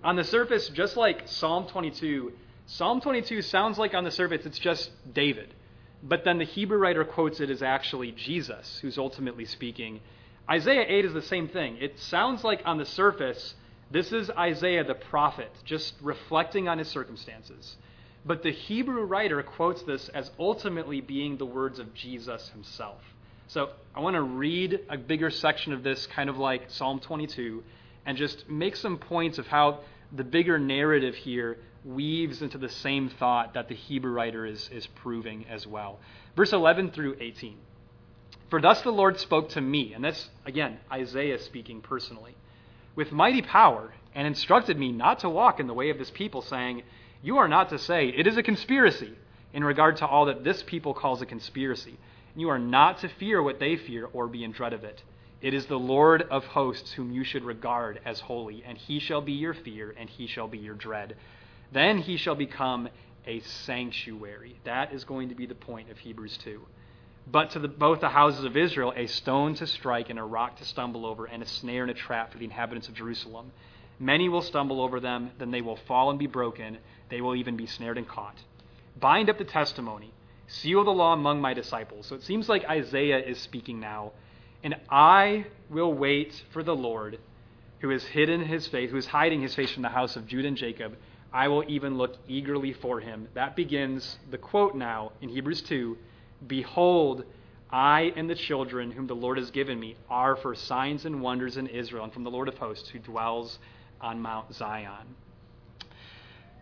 On 0.02 0.16
the 0.16 0.24
surface, 0.24 0.70
just 0.70 0.96
like 0.96 1.28
Psalm 1.28 1.66
22, 1.66 2.32
Psalm 2.64 3.02
22 3.02 3.42
sounds 3.42 3.76
like 3.76 3.92
on 3.92 4.02
the 4.02 4.10
surface 4.10 4.46
it's 4.46 4.58
just 4.58 4.90
David. 5.12 5.52
But 6.02 6.24
then 6.24 6.38
the 6.38 6.46
Hebrew 6.46 6.78
writer 6.78 7.04
quotes 7.04 7.38
it 7.38 7.50
as 7.50 7.60
actually 7.60 8.12
Jesus 8.12 8.78
who's 8.80 8.96
ultimately 8.96 9.44
speaking. 9.44 10.00
Isaiah 10.48 10.86
8 10.88 11.04
is 11.04 11.12
the 11.12 11.20
same 11.20 11.48
thing. 11.48 11.76
It 11.78 11.98
sounds 12.00 12.42
like 12.42 12.62
on 12.64 12.78
the 12.78 12.86
surface, 12.86 13.54
this 13.90 14.10
is 14.10 14.30
Isaiah 14.30 14.84
the 14.84 14.94
prophet, 14.94 15.50
just 15.66 15.96
reflecting 16.00 16.68
on 16.68 16.78
his 16.78 16.88
circumstances. 16.88 17.76
But 18.24 18.42
the 18.42 18.52
Hebrew 18.52 19.04
writer 19.04 19.42
quotes 19.42 19.82
this 19.82 20.08
as 20.08 20.30
ultimately 20.38 21.02
being 21.02 21.36
the 21.36 21.44
words 21.44 21.78
of 21.78 21.92
Jesus 21.92 22.48
himself. 22.48 23.02
So 23.48 23.70
I 23.94 24.00
want 24.00 24.14
to 24.14 24.22
read 24.22 24.80
a 24.90 24.98
bigger 24.98 25.30
section 25.30 25.72
of 25.72 25.84
this, 25.84 26.06
kind 26.08 26.28
of 26.28 26.36
like 26.36 26.68
Psalm 26.68 26.98
22, 26.98 27.62
and 28.04 28.18
just 28.18 28.48
make 28.48 28.74
some 28.74 28.98
points 28.98 29.38
of 29.38 29.46
how 29.46 29.80
the 30.12 30.24
bigger 30.24 30.58
narrative 30.58 31.14
here 31.14 31.58
weaves 31.84 32.42
into 32.42 32.58
the 32.58 32.68
same 32.68 33.08
thought 33.08 33.54
that 33.54 33.68
the 33.68 33.74
Hebrew 33.74 34.10
writer 34.10 34.44
is, 34.44 34.68
is 34.72 34.88
proving 34.88 35.46
as 35.48 35.64
well. 35.64 36.00
Verse 36.34 36.52
11 36.52 36.90
through 36.90 37.16
18. 37.20 37.56
For 38.50 38.60
thus 38.60 38.82
the 38.82 38.90
Lord 38.90 39.20
spoke 39.20 39.50
to 39.50 39.60
me, 39.60 39.92
and 39.94 40.04
that's, 40.04 40.28
again, 40.44 40.78
Isaiah 40.90 41.38
speaking 41.38 41.80
personally, 41.80 42.34
with 42.96 43.12
mighty 43.12 43.42
power, 43.42 43.94
and 44.12 44.26
instructed 44.26 44.76
me 44.76 44.90
not 44.90 45.20
to 45.20 45.28
walk 45.28 45.60
in 45.60 45.68
the 45.68 45.74
way 45.74 45.90
of 45.90 45.98
this 45.98 46.10
people, 46.10 46.42
saying, 46.42 46.82
You 47.22 47.38
are 47.38 47.48
not 47.48 47.68
to 47.68 47.78
say, 47.78 48.08
It 48.08 48.26
is 48.26 48.36
a 48.36 48.42
conspiracy, 48.42 49.12
in 49.52 49.62
regard 49.62 49.98
to 49.98 50.06
all 50.06 50.24
that 50.26 50.42
this 50.42 50.64
people 50.64 50.94
calls 50.94 51.22
a 51.22 51.26
conspiracy 51.26 51.96
you 52.36 52.50
are 52.50 52.58
not 52.58 52.98
to 52.98 53.08
fear 53.08 53.42
what 53.42 53.58
they 53.58 53.76
fear 53.76 54.08
or 54.12 54.28
be 54.28 54.44
in 54.44 54.52
dread 54.52 54.72
of 54.72 54.84
it. 54.84 55.02
It 55.40 55.54
is 55.54 55.66
the 55.66 55.78
Lord 55.78 56.22
of 56.22 56.44
hosts 56.44 56.92
whom 56.92 57.12
you 57.12 57.24
should 57.24 57.44
regard 57.44 58.00
as 58.04 58.20
holy, 58.20 58.62
and 58.64 58.76
he 58.76 58.98
shall 58.98 59.20
be 59.20 59.32
your 59.32 59.54
fear, 59.54 59.94
and 59.96 60.08
he 60.08 60.26
shall 60.26 60.48
be 60.48 60.58
your 60.58 60.74
dread. 60.74 61.16
Then 61.72 61.98
he 61.98 62.16
shall 62.16 62.34
become 62.34 62.88
a 63.26 63.40
sanctuary. 63.40 64.58
That 64.64 64.92
is 64.92 65.04
going 65.04 65.30
to 65.30 65.34
be 65.34 65.46
the 65.46 65.54
point 65.54 65.90
of 65.90 65.98
Hebrews 65.98 66.38
2. 66.38 66.60
But 67.26 67.50
to 67.50 67.58
the, 67.58 67.68
both 67.68 68.00
the 68.00 68.08
houses 68.08 68.44
of 68.44 68.56
Israel, 68.56 68.92
a 68.94 69.06
stone 69.06 69.54
to 69.56 69.66
strike 69.66 70.10
and 70.10 70.18
a 70.18 70.22
rock 70.22 70.58
to 70.58 70.64
stumble 70.64 71.04
over, 71.04 71.26
and 71.26 71.42
a 71.42 71.46
snare 71.46 71.82
and 71.82 71.90
a 71.90 71.94
trap 71.94 72.32
for 72.32 72.38
the 72.38 72.44
inhabitants 72.44 72.88
of 72.88 72.94
Jerusalem. 72.94 73.50
Many 73.98 74.28
will 74.28 74.42
stumble 74.42 74.80
over 74.80 75.00
them, 75.00 75.30
then 75.38 75.50
they 75.50 75.62
will 75.62 75.76
fall 75.76 76.10
and 76.10 76.18
be 76.18 76.26
broken. 76.26 76.78
They 77.08 77.20
will 77.20 77.34
even 77.34 77.56
be 77.56 77.66
snared 77.66 77.98
and 77.98 78.06
caught. 78.06 78.36
Bind 78.98 79.28
up 79.28 79.38
the 79.38 79.44
testimony, 79.44 80.12
seal 80.46 80.84
the 80.84 80.90
law 80.90 81.12
among 81.12 81.40
my 81.40 81.54
disciples. 81.54 82.06
So 82.06 82.14
it 82.14 82.22
seems 82.22 82.48
like 82.48 82.64
Isaiah 82.64 83.18
is 83.18 83.38
speaking 83.38 83.80
now. 83.80 84.12
And 84.62 84.76
I 84.90 85.46
will 85.70 85.92
wait 85.92 86.42
for 86.50 86.62
the 86.62 86.74
Lord, 86.74 87.18
who 87.80 87.90
is 87.90 88.04
hidden 88.04 88.44
his 88.44 88.66
face, 88.66 88.90
who 88.90 88.96
is 88.96 89.06
hiding 89.06 89.42
his 89.42 89.54
face 89.54 89.70
from 89.70 89.82
the 89.82 89.88
house 89.88 90.16
of 90.16 90.26
Judah 90.26 90.48
and 90.48 90.56
Jacob. 90.56 90.96
I 91.32 91.48
will 91.48 91.64
even 91.68 91.98
look 91.98 92.16
eagerly 92.28 92.72
for 92.72 93.00
him. 93.00 93.28
That 93.34 93.56
begins 93.56 94.18
the 94.30 94.38
quote 94.38 94.74
now 94.74 95.12
in 95.20 95.28
Hebrews 95.28 95.62
2 95.62 95.96
Behold, 96.46 97.24
I 97.70 98.12
and 98.16 98.30
the 98.30 98.34
children 98.34 98.90
whom 98.90 99.06
the 99.06 99.14
Lord 99.14 99.38
has 99.38 99.50
given 99.50 99.78
me 99.80 99.96
are 100.08 100.36
for 100.36 100.54
signs 100.54 101.04
and 101.04 101.20
wonders 101.20 101.56
in 101.56 101.66
Israel 101.66 102.04
and 102.04 102.12
from 102.12 102.24
the 102.24 102.30
Lord 102.30 102.48
of 102.48 102.58
hosts 102.58 102.88
who 102.88 102.98
dwells 102.98 103.58
on 104.00 104.20
Mount 104.20 104.54
Zion. 104.54 105.16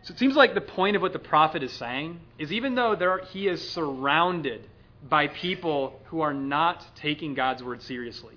So 0.04 0.12
it 0.12 0.18
seems 0.18 0.36
like 0.36 0.52
the 0.52 0.60
point 0.60 0.96
of 0.96 1.02
what 1.02 1.14
the 1.14 1.18
prophet 1.18 1.62
is 1.62 1.72
saying 1.72 2.20
is 2.38 2.52
even 2.52 2.74
though 2.74 2.94
there, 2.94 3.20
he 3.32 3.48
is 3.48 3.66
surrounded 3.70 4.68
by 5.08 5.28
people 5.28 5.98
who 6.06 6.20
are 6.20 6.34
not 6.34 6.84
taking 6.96 7.34
God's 7.34 7.62
word 7.62 7.82
seriously, 7.82 8.34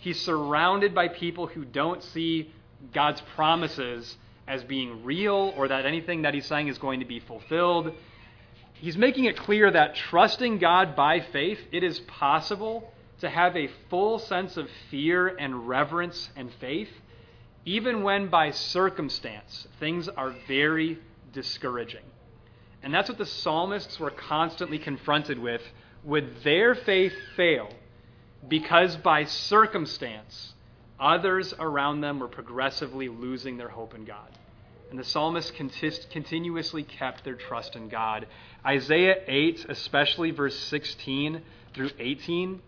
he's 0.00 0.20
surrounded 0.20 0.94
by 0.94 1.08
people 1.08 1.46
who 1.46 1.64
don't 1.64 2.02
see 2.02 2.50
God's 2.94 3.20
promises 3.34 4.16
as 4.48 4.64
being 4.64 5.04
real 5.04 5.52
or 5.56 5.68
that 5.68 5.84
anything 5.84 6.22
that 6.22 6.32
he's 6.32 6.46
saying 6.46 6.68
is 6.68 6.78
going 6.78 7.00
to 7.00 7.06
be 7.06 7.20
fulfilled. 7.20 7.92
He's 8.74 8.96
making 8.96 9.26
it 9.26 9.36
clear 9.36 9.70
that 9.70 9.94
trusting 9.94 10.58
God 10.58 10.96
by 10.96 11.20
faith, 11.20 11.60
it 11.70 11.84
is 11.84 12.00
possible 12.00 12.94
to 13.20 13.28
have 13.28 13.54
a 13.58 13.68
full 13.90 14.18
sense 14.18 14.56
of 14.56 14.68
fear 14.90 15.28
and 15.28 15.68
reverence 15.68 16.30
and 16.34 16.50
faith 16.60 16.88
even 17.64 18.02
when 18.02 18.28
by 18.28 18.50
circumstance 18.50 19.66
things 19.78 20.08
are 20.08 20.34
very 20.48 20.98
discouraging. 21.32 22.04
And 22.82 22.94
that's 22.94 23.08
what 23.08 23.18
the 23.18 23.26
psalmists 23.26 24.00
were 24.00 24.10
constantly 24.10 24.78
confronted 24.78 25.38
with. 25.38 25.62
Would 26.04 26.42
their 26.42 26.74
faith 26.74 27.12
fail 27.36 27.68
because 28.48 28.96
by 28.96 29.24
circumstance 29.24 30.54
others 30.98 31.52
around 31.58 32.00
them 32.00 32.20
were 32.20 32.28
progressively 32.28 33.08
losing 33.08 33.58
their 33.58 33.68
hope 33.68 33.94
in 33.94 34.04
God? 34.04 34.28
And 34.90 34.98
the 34.98 35.04
psalmists 35.04 35.52
continuously 36.10 36.82
kept 36.82 37.22
their 37.22 37.36
trust 37.36 37.76
in 37.76 37.88
God. 37.88 38.26
Isaiah 38.66 39.16
8, 39.26 39.66
especially 39.68 40.30
verse 40.32 40.58
16 40.58 41.42
through 41.74 41.90
18, 41.98 42.60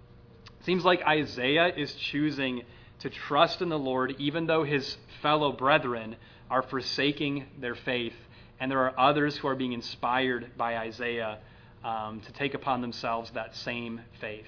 seems 0.60 0.84
like 0.84 1.02
Isaiah 1.02 1.74
is 1.74 1.94
choosing 1.94 2.62
to 3.00 3.10
trust 3.10 3.60
in 3.60 3.68
the 3.70 3.78
Lord, 3.78 4.14
even 4.18 4.46
though 4.46 4.62
his 4.62 4.96
fellow 5.20 5.50
brethren 5.52 6.14
are 6.48 6.62
forsaking 6.62 7.46
their 7.58 7.74
faith. 7.74 8.14
And 8.62 8.70
there 8.70 8.78
are 8.78 8.94
others 8.96 9.36
who 9.36 9.48
are 9.48 9.56
being 9.56 9.72
inspired 9.72 10.52
by 10.56 10.76
Isaiah 10.76 11.40
um, 11.82 12.20
to 12.20 12.32
take 12.32 12.54
upon 12.54 12.80
themselves 12.80 13.28
that 13.32 13.56
same 13.56 14.00
faith. 14.20 14.46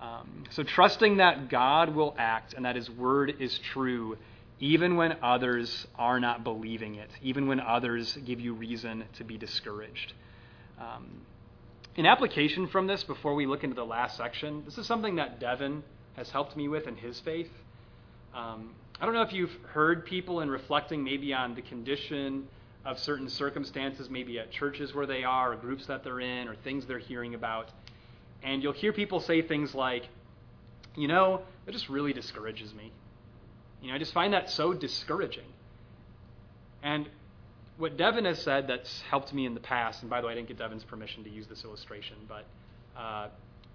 Um, 0.00 0.44
so, 0.50 0.62
trusting 0.62 1.16
that 1.16 1.48
God 1.48 1.96
will 1.96 2.14
act 2.16 2.54
and 2.54 2.64
that 2.64 2.76
his 2.76 2.88
word 2.88 3.34
is 3.40 3.58
true, 3.72 4.18
even 4.60 4.94
when 4.94 5.16
others 5.20 5.84
are 5.96 6.20
not 6.20 6.44
believing 6.44 6.94
it, 6.94 7.10
even 7.22 7.48
when 7.48 7.58
others 7.58 8.16
give 8.24 8.38
you 8.38 8.54
reason 8.54 9.02
to 9.14 9.24
be 9.24 9.36
discouraged. 9.36 10.12
Um, 10.78 11.22
in 11.96 12.06
application 12.06 12.68
from 12.68 12.86
this, 12.86 13.02
before 13.02 13.34
we 13.34 13.46
look 13.46 13.64
into 13.64 13.74
the 13.74 13.84
last 13.84 14.16
section, 14.16 14.62
this 14.64 14.78
is 14.78 14.86
something 14.86 15.16
that 15.16 15.40
Devin 15.40 15.82
has 16.14 16.30
helped 16.30 16.56
me 16.56 16.68
with 16.68 16.86
in 16.86 16.94
his 16.94 17.18
faith. 17.18 17.50
Um, 18.32 18.76
I 19.00 19.04
don't 19.04 19.14
know 19.14 19.22
if 19.22 19.32
you've 19.32 19.56
heard 19.72 20.06
people 20.06 20.40
in 20.40 20.48
reflecting 20.48 21.02
maybe 21.02 21.34
on 21.34 21.56
the 21.56 21.62
condition 21.62 22.46
of 22.84 22.98
certain 22.98 23.28
circumstances, 23.28 24.10
maybe 24.10 24.38
at 24.38 24.50
churches 24.50 24.94
where 24.94 25.06
they 25.06 25.24
are, 25.24 25.52
or 25.52 25.56
groups 25.56 25.86
that 25.86 26.04
they're 26.04 26.20
in, 26.20 26.48
or 26.48 26.54
things 26.56 26.86
they're 26.86 26.98
hearing 26.98 27.34
about. 27.34 27.70
And 28.42 28.62
you'll 28.62 28.72
hear 28.72 28.92
people 28.92 29.20
say 29.20 29.42
things 29.42 29.74
like, 29.74 30.08
you 30.96 31.08
know, 31.08 31.40
it 31.66 31.72
just 31.72 31.88
really 31.88 32.12
discourages 32.12 32.74
me. 32.74 32.92
You 33.80 33.88
know, 33.88 33.94
I 33.94 33.98
just 33.98 34.12
find 34.12 34.32
that 34.34 34.50
so 34.50 34.74
discouraging. 34.74 35.46
And 36.82 37.08
what 37.78 37.96
Devin 37.96 38.26
has 38.26 38.40
said 38.40 38.68
that's 38.68 39.02
helped 39.02 39.32
me 39.32 39.46
in 39.46 39.54
the 39.54 39.60
past, 39.60 40.02
and 40.02 40.10
by 40.10 40.20
the 40.20 40.26
way, 40.26 40.34
I 40.34 40.36
didn't 40.36 40.48
get 40.48 40.58
Devin's 40.58 40.84
permission 40.84 41.24
to 41.24 41.30
use 41.30 41.46
this 41.46 41.64
illustration, 41.64 42.16
but 42.28 42.44
uh, 42.96 43.28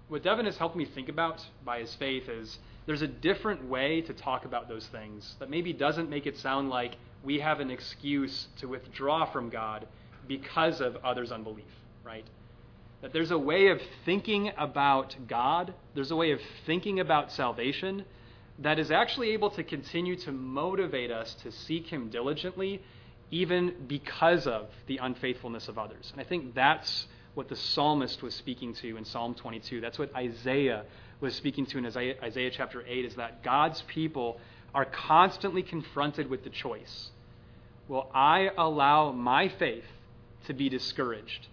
what 0.08 0.22
Devin 0.22 0.46
has 0.46 0.56
helped 0.56 0.76
me 0.76 0.84
think 0.84 1.08
about 1.08 1.44
by 1.64 1.80
his 1.80 1.94
faith 1.96 2.28
is 2.28 2.58
there's 2.86 3.02
a 3.02 3.08
different 3.08 3.68
way 3.68 4.00
to 4.02 4.12
talk 4.14 4.44
about 4.44 4.68
those 4.68 4.86
things 4.86 5.34
that 5.38 5.50
maybe 5.50 5.72
doesn't 5.72 6.08
make 6.08 6.26
it 6.26 6.38
sound 6.38 6.70
like 6.70 6.96
we 7.22 7.40
have 7.40 7.60
an 7.60 7.70
excuse 7.70 8.48
to 8.58 8.66
withdraw 8.66 9.30
from 9.30 9.50
God 9.50 9.86
because 10.26 10.80
of 10.80 10.96
others' 11.04 11.32
unbelief, 11.32 11.64
right? 12.04 12.24
That 13.02 13.12
there's 13.12 13.30
a 13.30 13.38
way 13.38 13.68
of 13.68 13.80
thinking 14.04 14.52
about 14.56 15.16
God, 15.26 15.74
there's 15.94 16.10
a 16.10 16.16
way 16.16 16.32
of 16.32 16.40
thinking 16.66 17.00
about 17.00 17.32
salvation 17.32 18.04
that 18.58 18.78
is 18.78 18.90
actually 18.90 19.30
able 19.30 19.50
to 19.50 19.64
continue 19.64 20.16
to 20.16 20.32
motivate 20.32 21.10
us 21.10 21.34
to 21.42 21.50
seek 21.50 21.86
Him 21.86 22.10
diligently, 22.10 22.82
even 23.30 23.74
because 23.86 24.46
of 24.46 24.68
the 24.86 24.98
unfaithfulness 24.98 25.68
of 25.68 25.78
others. 25.78 26.10
And 26.12 26.20
I 26.20 26.24
think 26.24 26.54
that's 26.54 27.06
what 27.34 27.48
the 27.48 27.56
psalmist 27.56 28.22
was 28.22 28.34
speaking 28.34 28.74
to 28.74 28.96
in 28.96 29.04
Psalm 29.04 29.34
22. 29.34 29.80
That's 29.80 29.98
what 29.98 30.14
Isaiah 30.14 30.84
was 31.20 31.34
speaking 31.34 31.64
to 31.66 31.78
in 31.78 31.86
Isaiah, 31.86 32.16
Isaiah 32.22 32.50
chapter 32.50 32.84
8 32.86 33.04
is 33.04 33.14
that 33.16 33.42
God's 33.42 33.82
people 33.82 34.40
are 34.74 34.84
constantly 34.84 35.62
confronted 35.62 36.28
with 36.30 36.44
the 36.44 36.50
choice 36.50 37.10
Will 37.90 38.08
I 38.14 38.50
allow 38.56 39.10
my 39.10 39.48
faith 39.48 39.82
to 40.46 40.52
be 40.52 40.68
discouraged 40.68 41.48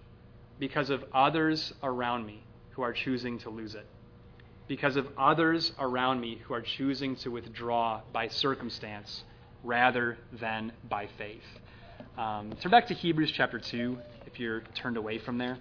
because 0.59 0.91
of 0.91 1.03
others 1.11 1.73
around 1.81 2.27
me 2.27 2.43
who 2.73 2.83
are 2.83 2.93
choosing 2.93 3.39
to 3.39 3.49
lose 3.49 3.73
it? 3.73 3.87
Because 4.67 4.97
of 4.97 5.07
others 5.17 5.71
around 5.79 6.21
me 6.21 6.39
who 6.43 6.53
are 6.53 6.61
choosing 6.61 7.15
to 7.17 7.31
withdraw 7.31 8.01
by 8.13 8.27
circumstance 8.27 9.23
rather 9.63 10.19
than 10.31 10.71
by 10.87 11.07
faith. 11.17 11.41
Um, 12.19 12.53
turn 12.61 12.71
back 12.71 12.85
to 12.89 12.93
Hebrews 12.93 13.31
chapter 13.31 13.57
2 13.57 13.97
if 14.27 14.39
you're 14.39 14.61
turned 14.75 14.97
away 14.97 15.17
from 15.17 15.39
there. 15.39 15.57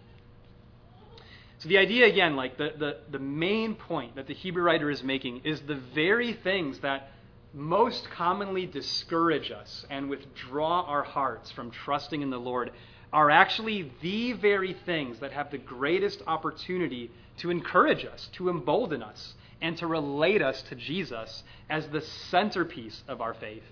So 1.61 1.68
the 1.68 1.79
idea 1.79 2.07
again, 2.07 2.37
like 2.37 2.57
the, 2.57 2.73
the, 2.79 2.96
the 3.11 3.18
main 3.18 3.75
point 3.75 4.16
that 4.16 4.27
the 4.27 4.35
Hebrew 4.35 4.62
writer 4.62 4.90
is 4.90 5.03
making 5.03 5.42
is 5.44 5.61
the 5.61 5.75
very 5.94 6.33
things 6.33 6.79
that 6.81 7.11
most 7.53 8.11
commonly 8.11 8.64
discourage 8.64 9.51
us 9.51 9.85
and 9.90 10.09
withdraw 10.09 10.83
our 10.87 11.03
hearts 11.03 11.51
from 11.51 11.70
trusting 11.70 12.23
in 12.23 12.31
the 12.31 12.40
Lord 12.40 12.70
are 13.12 13.31
actually 13.31 13.92
the 14.01 14.33
very 14.33 14.73
things 14.87 15.18
that 15.20 15.33
have 15.33 15.51
the 15.51 15.59
greatest 15.59 16.23
opportunity 16.27 17.11
to 17.38 17.51
encourage 17.51 18.07
us, 18.07 18.31
to 18.33 18.49
embolden 18.49 19.03
us, 19.03 19.35
and 19.61 19.77
to 19.77 19.87
relate 19.87 20.40
us 20.40 20.62
to 20.62 20.75
Jesus 20.75 21.42
as 21.68 21.87
the 21.88 22.01
centerpiece 22.01 23.03
of 23.07 23.20
our 23.20 23.35
faith. 23.35 23.64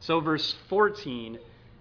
So, 0.00 0.18
verse 0.20 0.56
14 0.68 1.38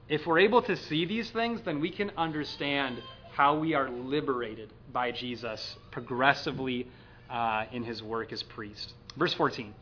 if 0.07 0.27
we're 0.27 0.39
able 0.39 0.61
to 0.61 0.75
see 0.75 1.05
these 1.05 1.31
things, 1.31 1.61
then 1.61 1.79
we 1.79 1.89
can 1.89 2.11
understand 2.15 3.01
how 3.35 3.57
we 3.57 3.73
are 3.73 3.89
liberated 3.89 4.71
by 4.93 5.11
Jesus 5.11 5.75
progressively 5.91 6.87
uh, 7.29 7.65
in 7.73 7.83
his 7.83 8.01
work 8.01 8.31
as 8.31 8.43
priest. 8.43 8.93
Verse 9.17 9.33
14. 9.33 9.73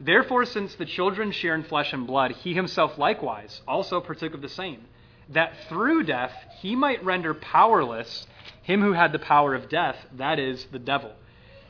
Therefore, 0.00 0.44
since 0.44 0.74
the 0.74 0.86
children 0.86 1.30
share 1.30 1.54
in 1.54 1.62
flesh 1.62 1.92
and 1.92 2.06
blood, 2.06 2.32
he 2.32 2.54
himself 2.54 2.98
likewise 2.98 3.60
also 3.68 4.00
partook 4.00 4.34
of 4.34 4.42
the 4.42 4.48
same, 4.48 4.80
that 5.28 5.52
through 5.68 6.04
death 6.04 6.32
he 6.60 6.74
might 6.74 7.04
render 7.04 7.34
powerless 7.34 8.26
him 8.62 8.82
who 8.82 8.92
had 8.92 9.12
the 9.12 9.18
power 9.18 9.54
of 9.54 9.68
death, 9.68 9.96
that 10.16 10.38
is, 10.38 10.64
the 10.72 10.78
devil, 10.78 11.12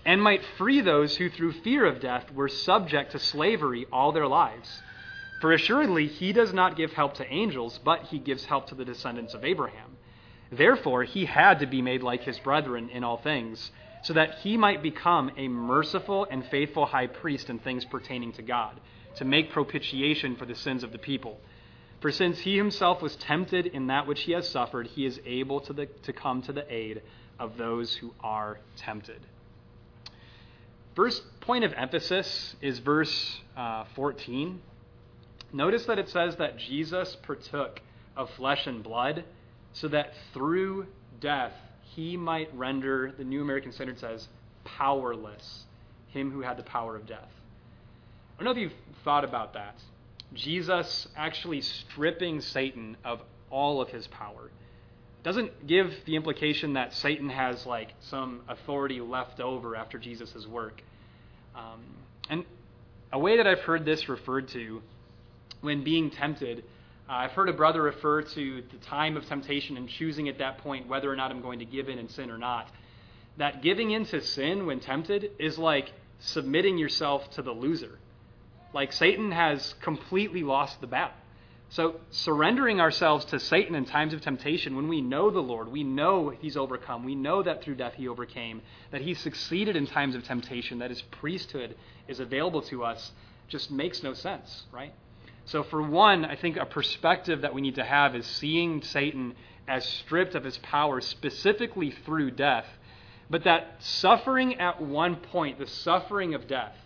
and 0.06 0.22
might 0.22 0.44
free 0.56 0.80
those 0.80 1.16
who 1.16 1.28
through 1.28 1.52
fear 1.52 1.84
of 1.84 2.00
death 2.00 2.32
were 2.32 2.48
subject 2.48 3.12
to 3.12 3.18
slavery 3.18 3.86
all 3.92 4.12
their 4.12 4.26
lives. 4.26 4.80
For 5.40 5.52
assuredly 5.52 6.06
he 6.06 6.32
does 6.32 6.52
not 6.52 6.76
give 6.76 6.92
help 6.92 7.14
to 7.14 7.32
angels, 7.32 7.78
but 7.84 8.04
he 8.04 8.18
gives 8.18 8.46
help 8.46 8.68
to 8.68 8.74
the 8.74 8.84
descendants 8.84 9.34
of 9.34 9.44
Abraham. 9.44 9.89
Therefore, 10.50 11.04
he 11.04 11.26
had 11.26 11.60
to 11.60 11.66
be 11.66 11.82
made 11.82 12.02
like 12.02 12.22
his 12.24 12.38
brethren 12.38 12.90
in 12.90 13.04
all 13.04 13.18
things, 13.18 13.70
so 14.02 14.14
that 14.14 14.38
he 14.38 14.56
might 14.56 14.82
become 14.82 15.30
a 15.36 15.48
merciful 15.48 16.26
and 16.30 16.44
faithful 16.46 16.86
high 16.86 17.06
priest 17.06 17.50
in 17.50 17.58
things 17.58 17.84
pertaining 17.84 18.32
to 18.32 18.42
God, 18.42 18.80
to 19.16 19.24
make 19.24 19.52
propitiation 19.52 20.36
for 20.36 20.46
the 20.46 20.54
sins 20.54 20.82
of 20.82 20.92
the 20.92 20.98
people. 20.98 21.38
For 22.00 22.10
since 22.10 22.38
he 22.40 22.56
himself 22.56 23.02
was 23.02 23.14
tempted 23.16 23.66
in 23.66 23.88
that 23.88 24.06
which 24.06 24.22
he 24.22 24.32
has 24.32 24.48
suffered, 24.48 24.86
he 24.86 25.04
is 25.04 25.20
able 25.26 25.60
to, 25.60 25.72
the, 25.72 25.86
to 25.86 26.12
come 26.12 26.40
to 26.42 26.52
the 26.52 26.72
aid 26.72 27.02
of 27.38 27.56
those 27.56 27.94
who 27.94 28.12
are 28.20 28.58
tempted. 28.76 29.20
First 30.94 31.22
point 31.40 31.64
of 31.64 31.72
emphasis 31.74 32.56
is 32.60 32.78
verse 32.78 33.40
uh, 33.56 33.84
14. 33.94 34.60
Notice 35.52 35.84
that 35.86 35.98
it 35.98 36.08
says 36.08 36.36
that 36.36 36.58
Jesus 36.58 37.16
partook 37.22 37.80
of 38.16 38.30
flesh 38.30 38.66
and 38.66 38.82
blood, 38.82 39.24
so 39.72 39.88
that 39.88 40.12
through 40.32 40.86
death 41.20 41.52
he 41.94 42.16
might 42.16 42.54
render, 42.56 43.12
the 43.16 43.24
New 43.24 43.42
American 43.42 43.72
Standard 43.72 43.98
says, 43.98 44.28
powerless 44.64 45.64
him 46.08 46.30
who 46.30 46.40
had 46.40 46.56
the 46.56 46.62
power 46.62 46.96
of 46.96 47.06
death. 47.06 47.30
I 48.38 48.42
don't 48.42 48.44
know 48.44 48.50
if 48.52 48.58
you've 48.58 48.78
thought 49.04 49.24
about 49.24 49.54
that. 49.54 49.76
Jesus 50.34 51.08
actually 51.16 51.60
stripping 51.60 52.40
Satan 52.40 52.96
of 53.04 53.20
all 53.50 53.80
of 53.80 53.88
his 53.88 54.06
power 54.06 54.50
doesn't 55.22 55.66
give 55.66 55.92
the 56.06 56.16
implication 56.16 56.74
that 56.74 56.94
Satan 56.94 57.28
has 57.28 57.66
like 57.66 57.92
some 58.00 58.40
authority 58.48 59.00
left 59.00 59.40
over 59.40 59.76
after 59.76 59.98
Jesus' 59.98 60.46
work. 60.46 60.82
Um, 61.54 61.80
and 62.30 62.44
a 63.12 63.18
way 63.18 63.36
that 63.36 63.46
I've 63.46 63.60
heard 63.60 63.84
this 63.84 64.08
referred 64.08 64.48
to 64.48 64.80
when 65.60 65.84
being 65.84 66.10
tempted, 66.10 66.64
uh, 67.10 67.14
I've 67.14 67.32
heard 67.32 67.48
a 67.48 67.52
brother 67.52 67.82
refer 67.82 68.22
to 68.22 68.62
the 68.70 68.78
time 68.86 69.16
of 69.16 69.26
temptation 69.26 69.76
and 69.76 69.88
choosing 69.88 70.28
at 70.28 70.38
that 70.38 70.58
point 70.58 70.86
whether 70.86 71.10
or 71.10 71.16
not 71.16 71.32
I'm 71.32 71.42
going 71.42 71.58
to 71.58 71.64
give 71.64 71.88
in 71.88 71.98
and 71.98 72.08
sin 72.08 72.30
or 72.30 72.38
not. 72.38 72.70
That 73.36 73.62
giving 73.62 73.90
in 73.90 74.04
to 74.06 74.20
sin 74.20 74.66
when 74.66 74.78
tempted 74.78 75.32
is 75.38 75.58
like 75.58 75.92
submitting 76.20 76.78
yourself 76.78 77.28
to 77.32 77.42
the 77.42 77.50
loser. 77.50 77.98
Like 78.72 78.92
Satan 78.92 79.32
has 79.32 79.74
completely 79.80 80.44
lost 80.44 80.80
the 80.80 80.86
battle. 80.86 81.16
So, 81.70 82.00
surrendering 82.10 82.80
ourselves 82.80 83.24
to 83.26 83.38
Satan 83.38 83.76
in 83.76 83.84
times 83.84 84.12
of 84.12 84.20
temptation, 84.20 84.74
when 84.74 84.88
we 84.88 85.00
know 85.00 85.30
the 85.30 85.40
Lord, 85.40 85.68
we 85.68 85.84
know 85.84 86.30
He's 86.30 86.56
overcome, 86.56 87.04
we 87.04 87.14
know 87.14 87.44
that 87.44 87.62
through 87.62 87.76
death 87.76 87.94
He 87.94 88.08
overcame, 88.08 88.60
that 88.90 89.02
He 89.02 89.14
succeeded 89.14 89.76
in 89.76 89.86
times 89.86 90.16
of 90.16 90.24
temptation, 90.24 90.80
that 90.80 90.90
His 90.90 91.02
priesthood 91.02 91.76
is 92.08 92.18
available 92.18 92.62
to 92.62 92.82
us, 92.82 93.12
just 93.46 93.70
makes 93.70 94.02
no 94.02 94.14
sense, 94.14 94.64
right? 94.72 94.92
So, 95.50 95.62
for 95.62 95.82
one, 95.82 96.24
I 96.24 96.36
think 96.36 96.56
a 96.56 96.66
perspective 96.66 97.42
that 97.42 97.54
we 97.54 97.60
need 97.60 97.76
to 97.76 97.84
have 97.84 98.14
is 98.14 98.26
seeing 98.26 98.82
Satan 98.82 99.34
as 99.68 99.84
stripped 99.84 100.34
of 100.34 100.44
his 100.44 100.58
power 100.58 101.00
specifically 101.00 101.90
through 101.90 102.32
death, 102.32 102.66
but 103.28 103.44
that 103.44 103.76
suffering 103.78 104.54
at 104.56 104.80
one 104.80 105.16
point, 105.16 105.58
the 105.58 105.66
suffering 105.66 106.34
of 106.34 106.46
death, 106.46 106.76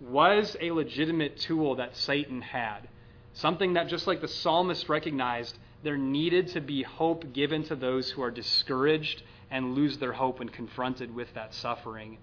was 0.00 0.56
a 0.60 0.70
legitimate 0.70 1.38
tool 1.38 1.74
that 1.76 1.96
Satan 1.96 2.40
had 2.40 2.88
Something 3.32 3.74
that, 3.74 3.88
just 3.88 4.06
like 4.06 4.20
the 4.20 4.28
psalmist 4.28 4.88
recognized, 4.88 5.56
there 5.82 5.96
needed 5.96 6.48
to 6.48 6.60
be 6.60 6.82
hope 6.82 7.32
given 7.32 7.62
to 7.64 7.76
those 7.76 8.10
who 8.10 8.22
are 8.22 8.30
discouraged 8.30 9.22
and 9.50 9.74
lose 9.74 9.98
their 9.98 10.12
hope 10.12 10.40
when 10.40 10.48
confronted 10.48 11.14
with 11.14 11.32
that 11.34 11.54
suffering. 11.54 12.18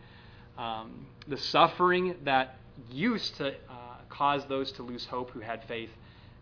Um, 0.58 1.08
the 1.28 1.38
suffering 1.38 2.16
that 2.24 2.58
used 2.92 3.36
to 3.38 3.54
uh, 3.70 3.87
cause 4.10 4.46
those 4.48 4.72
to 4.74 4.84
lose 4.84 5.06
hope 5.06 5.32
who 5.32 5.40
had 5.40 5.64
faith 5.66 5.90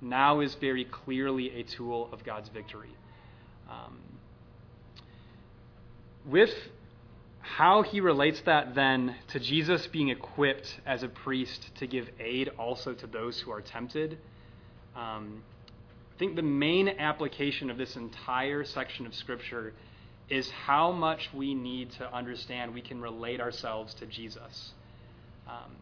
now 0.01 0.39
is 0.39 0.55
very 0.55 0.85
clearly 0.85 1.51
a 1.59 1.63
tool 1.63 2.09
of 2.11 2.23
God's 2.23 2.49
victory. 2.49 2.95
Um, 3.69 3.97
with 6.25 6.53
how 7.39 7.83
he 7.83 7.99
relates 7.99 8.41
that 8.41 8.75
then 8.75 9.15
to 9.29 9.39
Jesus 9.39 9.87
being 9.87 10.09
equipped 10.09 10.79
as 10.85 11.03
a 11.03 11.07
priest 11.07 11.69
to 11.75 11.87
give 11.87 12.09
aid 12.19 12.49
also 12.57 12.93
to 12.93 13.07
those 13.07 13.39
who 13.39 13.51
are 13.51 13.61
tempted 13.61 14.17
um, 14.95 15.43
I 16.15 16.17
think 16.17 16.37
the 16.37 16.41
main 16.41 16.87
application 16.87 17.69
of 17.69 17.77
this 17.77 17.97
entire 17.97 18.63
section 18.63 19.05
of 19.05 19.13
Scripture 19.13 19.73
is 20.29 20.49
how 20.49 20.91
much 20.91 21.29
we 21.33 21.53
need 21.53 21.91
to 21.91 22.11
understand 22.13 22.73
we 22.73 22.81
can 22.81 23.01
relate 23.01 23.41
ourselves 23.41 23.93
to 23.95 24.05
Jesus. 24.05 24.71
Um, 25.47 25.75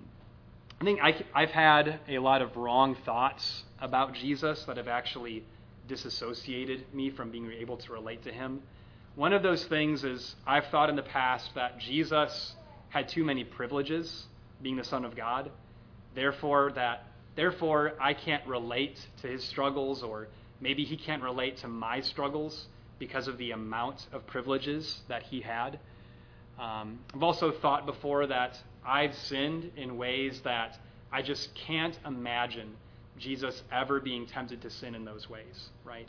I 0.83 0.85
think 0.85 0.99
I, 1.33 1.39
have 1.39 1.51
had 1.51 1.99
a 2.09 2.19
lot 2.19 2.41
of 2.41 2.57
wrong 2.57 2.95
thoughts 3.05 3.63
about 3.79 4.13
Jesus 4.15 4.65
that 4.65 4.75
have 4.75 4.89
actually 4.89 5.45
disassociated 5.87 6.93
me 6.93 7.09
from 7.09 7.31
being 7.31 7.49
able 7.53 7.77
to 7.77 7.93
relate 7.93 8.23
to 8.23 8.33
him. 8.33 8.61
One 9.15 9.31
of 9.31 9.43
those 9.43 9.63
things 9.63 10.03
is 10.03 10.35
I've 10.45 10.65
thought 10.67 10.89
in 10.89 10.97
the 10.97 11.01
past 11.01 11.55
that 11.55 11.79
Jesus 11.79 12.55
had 12.89 13.07
too 13.07 13.23
many 13.23 13.45
privileges, 13.45 14.25
being 14.61 14.75
the 14.75 14.83
Son 14.83 15.05
of 15.05 15.15
God, 15.15 15.51
therefore, 16.15 16.73
that 16.75 17.05
Therefore, 17.35 17.93
I 17.99 18.13
can't 18.13 18.45
relate 18.45 18.99
to 19.21 19.27
his 19.27 19.43
struggles, 19.43 20.03
or 20.03 20.27
maybe 20.61 20.83
he 20.83 20.97
can't 20.97 21.23
relate 21.23 21.57
to 21.57 21.67
my 21.67 22.01
struggles 22.01 22.67
because 22.99 23.27
of 23.27 23.37
the 23.37 23.51
amount 23.51 24.05
of 24.11 24.27
privileges 24.27 25.01
that 25.07 25.23
he 25.23 25.41
had. 25.41 25.79
Um, 26.59 26.99
I've 27.15 27.23
also 27.23 27.51
thought 27.51 27.85
before 27.85 28.27
that 28.27 28.59
I've 28.85 29.15
sinned 29.15 29.71
in 29.75 29.97
ways 29.97 30.41
that 30.41 30.77
I 31.11 31.21
just 31.21 31.53
can't 31.55 31.97
imagine 32.05 32.75
Jesus 33.17 33.61
ever 33.71 33.99
being 33.99 34.25
tempted 34.25 34.61
to 34.63 34.69
sin 34.69 34.95
in 34.95 35.05
those 35.05 35.29
ways, 35.29 35.69
right? 35.85 36.07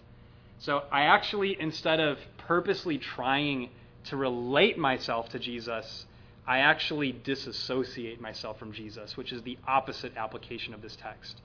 So 0.59 0.83
I 0.91 1.03
actually, 1.03 1.61
instead 1.61 2.01
of 2.01 2.19
purposely 2.39 2.99
trying 2.99 3.71
to 4.05 4.17
relate 4.17 4.79
myself 4.79 5.29
to 5.31 5.39
Jesus, 5.39 6.07
I 6.47 6.59
actually 6.59 7.13
disassociate 7.13 8.21
myself 8.21 8.59
from 8.59 8.73
Jesus, 8.73 9.17
which 9.17 9.33
is 9.33 9.43
the 9.43 9.59
opposite 9.67 10.17
application 10.17 10.75
of 10.75 10.83
this 10.83 10.97
text. 10.97 11.41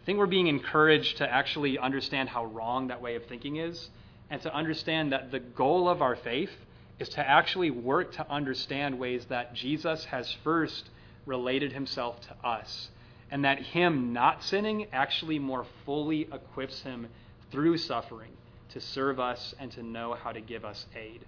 I 0.00 0.04
think 0.04 0.18
we're 0.18 0.26
being 0.26 0.46
encouraged 0.46 1.18
to 1.18 1.30
actually 1.30 1.78
understand 1.78 2.28
how 2.28 2.46
wrong 2.46 2.88
that 2.88 3.02
way 3.02 3.14
of 3.16 3.26
thinking 3.26 3.56
is, 3.56 3.90
and 4.30 4.40
to 4.42 4.54
understand 4.54 5.12
that 5.12 5.30
the 5.30 5.40
goal 5.40 5.88
of 5.88 6.02
our 6.02 6.16
faith 6.16 6.50
is 6.98 7.08
to 7.10 7.20
actually 7.26 7.70
work 7.70 8.12
to 8.12 8.30
understand 8.30 8.98
ways 8.98 9.24
that 9.26 9.54
Jesus 9.54 10.06
has 10.06 10.32
first 10.44 10.90
related 11.26 11.72
himself 11.72 12.20
to 12.22 12.46
us, 12.46 12.90
and 13.30 13.44
that 13.44 13.58
him 13.58 14.12
not 14.12 14.42
sinning 14.42 14.86
actually 14.92 15.38
more 15.38 15.66
fully 15.84 16.22
equips 16.32 16.82
him 16.82 17.06
through 17.50 17.78
suffering 17.78 18.32
to 18.70 18.80
serve 18.80 19.20
us 19.20 19.54
and 19.58 19.70
to 19.72 19.82
know 19.82 20.14
how 20.14 20.32
to 20.32 20.40
give 20.40 20.64
us 20.64 20.86
aid. 20.96 21.24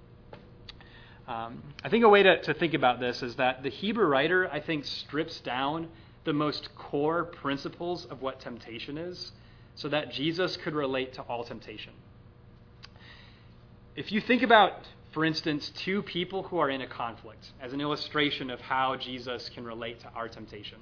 Um, 1.29 1.63
I 1.85 1.89
think 1.89 2.05
a 2.05 2.09
way 2.09 2.23
to, 2.23 2.43
to 2.43 2.55
think 2.55 2.75
about 2.75 2.99
this 2.99 3.23
is 3.23 3.37
that 3.37 3.63
the 3.63 3.69
Hebrew 3.69 4.07
writer, 4.07 4.51
I 4.51 4.61
think, 4.61 4.85
strips 4.85 5.41
down 5.41 5.89
the 6.25 6.33
most 6.33 6.75
core 6.75 7.25
principles 7.25 8.05
of 8.07 8.21
what 8.21 8.41
temptation 8.41 8.99
is 8.99 9.33
so 9.75 9.89
that 9.89 10.13
Jesus 10.13 10.57
could 10.57 10.75
relate 10.75 11.13
to 11.15 11.23
all 11.23 11.45
temptation. 11.45 11.93
If 13.97 14.13
you 14.13 14.21
think 14.21 14.43
about, 14.43 14.73
for 15.13 15.25
instance, 15.25 15.71
two 15.77 16.03
people 16.03 16.45
who 16.45 16.59
are 16.59 16.71
in 16.71 16.83
a 16.83 16.87
conflict 16.87 17.51
as 17.61 17.73
an 17.73 17.81
illustration 17.81 18.51
of 18.51 18.61
how 18.61 18.97
Jesus 18.97 19.49
can 19.49 19.65
relate 19.65 20.01
to 20.01 20.09
our 20.15 20.29
temptation. 20.29 20.79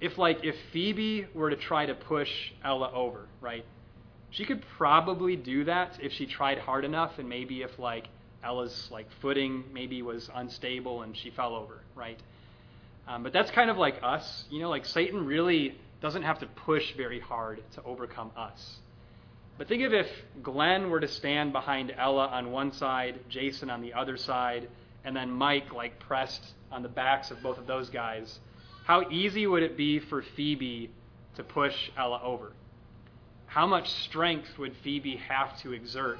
If 0.00 0.18
like 0.18 0.44
if 0.44 0.56
Phoebe 0.72 1.26
were 1.34 1.50
to 1.50 1.56
try 1.56 1.86
to 1.86 1.94
push 1.94 2.30
Ella 2.64 2.90
over, 2.92 3.26
right? 3.40 3.64
She 4.30 4.44
could 4.44 4.62
probably 4.76 5.36
do 5.36 5.64
that 5.64 5.98
if 6.02 6.12
she 6.12 6.26
tried 6.26 6.58
hard 6.58 6.84
enough 6.84 7.18
and 7.18 7.28
maybe 7.28 7.62
if 7.62 7.78
like 7.78 8.08
Ella's 8.42 8.88
like 8.90 9.06
footing 9.20 9.64
maybe 9.72 10.02
was 10.02 10.30
unstable 10.34 11.02
and 11.02 11.16
she 11.16 11.30
fell 11.30 11.54
over, 11.54 11.80
right? 11.94 12.20
Um, 13.08 13.22
but 13.22 13.32
that's 13.32 13.50
kind 13.50 13.70
of 13.70 13.76
like 13.76 13.98
us, 14.02 14.44
you 14.50 14.60
know, 14.60 14.68
like 14.68 14.84
Satan 14.84 15.24
really 15.24 15.78
doesn't 16.00 16.22
have 16.22 16.38
to 16.40 16.46
push 16.46 16.94
very 16.96 17.20
hard 17.20 17.62
to 17.72 17.82
overcome 17.84 18.30
us. 18.36 18.78
But 19.58 19.68
think 19.68 19.82
of 19.82 19.94
if 19.94 20.08
Glenn 20.42 20.90
were 20.90 21.00
to 21.00 21.08
stand 21.08 21.52
behind 21.52 21.94
Ella 21.96 22.26
on 22.26 22.52
one 22.52 22.72
side, 22.72 23.20
Jason 23.28 23.70
on 23.70 23.80
the 23.80 23.94
other 23.94 24.16
side, 24.16 24.68
and 25.04 25.16
then 25.16 25.30
Mike 25.30 25.72
like 25.72 25.98
pressed 25.98 26.42
on 26.70 26.82
the 26.82 26.88
backs 26.88 27.30
of 27.30 27.42
both 27.42 27.58
of 27.58 27.66
those 27.66 27.88
guys. 27.88 28.38
How 28.84 29.08
easy 29.10 29.46
would 29.46 29.62
it 29.62 29.76
be 29.76 29.98
for 29.98 30.22
Phoebe 30.22 30.90
to 31.36 31.42
push 31.42 31.90
Ella 31.96 32.20
over? 32.22 32.52
How 33.46 33.66
much 33.66 33.90
strength 33.90 34.58
would 34.58 34.76
Phoebe 34.84 35.16
have 35.28 35.58
to 35.62 35.72
exert 35.72 36.18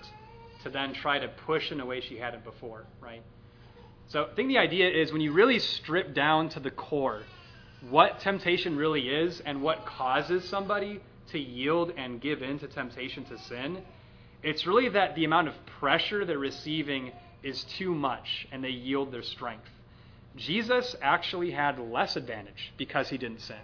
to 0.62 0.70
then 0.70 0.94
try 0.94 1.18
to 1.18 1.28
push 1.28 1.70
in 1.70 1.80
a 1.80 1.86
way 1.86 2.00
she 2.00 2.16
hadn't 2.16 2.44
before, 2.44 2.86
right? 3.00 3.22
So 4.08 4.28
I 4.32 4.34
think 4.34 4.48
the 4.48 4.58
idea 4.58 4.88
is 4.88 5.12
when 5.12 5.20
you 5.20 5.32
really 5.32 5.58
strip 5.58 6.14
down 6.14 6.48
to 6.50 6.60
the 6.60 6.70
core 6.70 7.22
what 7.90 8.20
temptation 8.20 8.76
really 8.76 9.08
is 9.08 9.40
and 9.40 9.62
what 9.62 9.84
causes 9.84 10.48
somebody 10.48 11.00
to 11.32 11.38
yield 11.38 11.92
and 11.96 12.20
give 12.20 12.42
in 12.42 12.58
to 12.60 12.68
temptation 12.68 13.24
to 13.24 13.38
sin, 13.38 13.82
it's 14.42 14.66
really 14.66 14.88
that 14.90 15.14
the 15.14 15.24
amount 15.24 15.48
of 15.48 15.54
pressure 15.80 16.24
they're 16.24 16.38
receiving 16.38 17.12
is 17.42 17.64
too 17.64 17.94
much 17.94 18.46
and 18.52 18.62
they 18.62 18.70
yield 18.70 19.12
their 19.12 19.22
strength. 19.22 19.68
Jesus 20.36 20.94
actually 21.00 21.50
had 21.50 21.78
less 21.78 22.16
advantage 22.16 22.72
because 22.76 23.08
he 23.08 23.18
didn't 23.18 23.40
sin. 23.40 23.56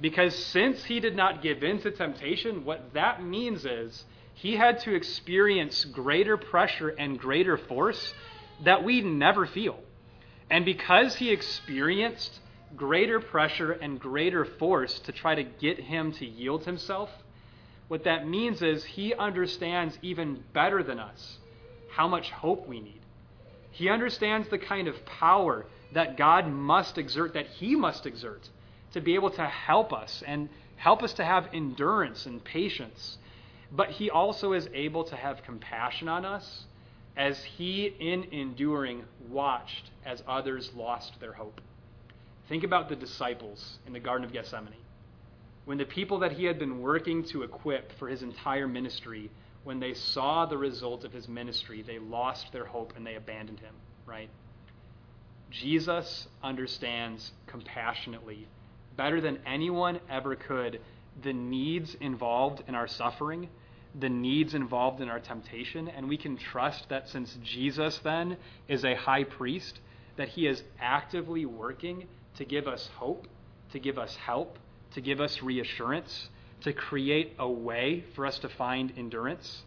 Because 0.00 0.34
since 0.46 0.84
he 0.84 1.00
did 1.00 1.16
not 1.16 1.42
give 1.42 1.64
in 1.64 1.80
to 1.80 1.90
temptation, 1.90 2.64
what 2.64 2.94
that 2.94 3.22
means 3.22 3.64
is 3.64 4.04
he 4.34 4.56
had 4.56 4.78
to 4.80 4.94
experience 4.94 5.84
greater 5.84 6.36
pressure 6.36 6.90
and 6.90 7.18
greater 7.18 7.56
force 7.56 8.14
that 8.64 8.84
we 8.84 9.00
never 9.00 9.46
feel. 9.46 9.78
And 10.50 10.64
because 10.64 11.16
he 11.16 11.30
experienced 11.30 12.38
greater 12.76 13.20
pressure 13.20 13.72
and 13.72 14.00
greater 14.00 14.44
force 14.44 14.98
to 15.00 15.12
try 15.12 15.34
to 15.34 15.42
get 15.42 15.78
him 15.78 16.12
to 16.12 16.26
yield 16.26 16.64
himself, 16.64 17.10
what 17.88 18.04
that 18.04 18.28
means 18.28 18.62
is 18.62 18.84
he 18.84 19.14
understands 19.14 19.98
even 20.02 20.42
better 20.52 20.82
than 20.82 20.98
us 20.98 21.38
how 21.90 22.06
much 22.06 22.30
hope 22.30 22.66
we 22.68 22.80
need. 22.80 23.00
He 23.70 23.88
understands 23.88 24.48
the 24.48 24.58
kind 24.58 24.88
of 24.88 25.06
power 25.06 25.66
that 25.92 26.16
God 26.16 26.46
must 26.46 26.98
exert, 26.98 27.34
that 27.34 27.46
he 27.46 27.74
must 27.76 28.04
exert, 28.06 28.48
to 28.92 29.00
be 29.00 29.14
able 29.14 29.30
to 29.30 29.46
help 29.46 29.92
us 29.92 30.22
and 30.26 30.48
help 30.76 31.02
us 31.02 31.14
to 31.14 31.24
have 31.24 31.48
endurance 31.52 32.26
and 32.26 32.42
patience 32.44 33.18
but 33.70 33.90
he 33.90 34.10
also 34.10 34.52
is 34.52 34.68
able 34.72 35.04
to 35.04 35.16
have 35.16 35.42
compassion 35.42 36.08
on 36.08 36.24
us 36.24 36.64
as 37.16 37.42
he, 37.42 37.86
in 37.86 38.24
enduring, 38.32 39.04
watched 39.28 39.90
as 40.04 40.22
others 40.26 40.72
lost 40.74 41.18
their 41.20 41.32
hope. 41.32 41.60
Think 42.48 42.64
about 42.64 42.88
the 42.88 42.96
disciples 42.96 43.78
in 43.86 43.92
the 43.92 44.00
Garden 44.00 44.24
of 44.24 44.32
Gethsemane. 44.32 44.72
When 45.66 45.76
the 45.76 45.84
people 45.84 46.20
that 46.20 46.32
he 46.32 46.46
had 46.46 46.58
been 46.58 46.80
working 46.80 47.22
to 47.24 47.42
equip 47.42 47.92
for 47.98 48.08
his 48.08 48.22
entire 48.22 48.66
ministry, 48.66 49.30
when 49.64 49.80
they 49.80 49.92
saw 49.92 50.46
the 50.46 50.56
result 50.56 51.04
of 51.04 51.12
his 51.12 51.28
ministry, 51.28 51.82
they 51.82 51.98
lost 51.98 52.50
their 52.52 52.64
hope 52.64 52.94
and 52.96 53.06
they 53.06 53.16
abandoned 53.16 53.60
him, 53.60 53.74
right? 54.06 54.30
Jesus 55.50 56.26
understands 56.42 57.32
compassionately, 57.46 58.46
better 58.96 59.20
than 59.20 59.40
anyone 59.44 60.00
ever 60.08 60.34
could, 60.34 60.80
the 61.22 61.34
needs 61.34 61.96
involved 62.00 62.62
in 62.66 62.74
our 62.74 62.88
suffering, 62.88 63.50
the 63.98 64.08
needs 64.08 64.54
involved 64.54 65.02
in 65.02 65.10
our 65.10 65.20
temptation, 65.20 65.88
and 65.88 66.08
we 66.08 66.16
can 66.16 66.38
trust 66.38 66.88
that 66.88 67.08
since 67.10 67.36
Jesus 67.42 67.98
then 67.98 68.38
is 68.68 68.84
a 68.84 68.94
high 68.94 69.24
priest, 69.24 69.80
that 70.16 70.28
he 70.28 70.46
is 70.46 70.62
actively 70.80 71.44
working 71.44 72.06
to 72.38 72.44
give 72.44 72.66
us 72.66 72.88
hope, 72.96 73.26
to 73.72 73.78
give 73.78 73.98
us 73.98 74.16
help, 74.16 74.58
to 74.94 75.00
give 75.00 75.20
us 75.20 75.42
reassurance, 75.42 76.28
to 76.62 76.72
create 76.72 77.34
a 77.38 77.48
way 77.48 78.04
for 78.14 78.26
us 78.26 78.38
to 78.38 78.48
find 78.48 78.92
endurance. 78.96 79.62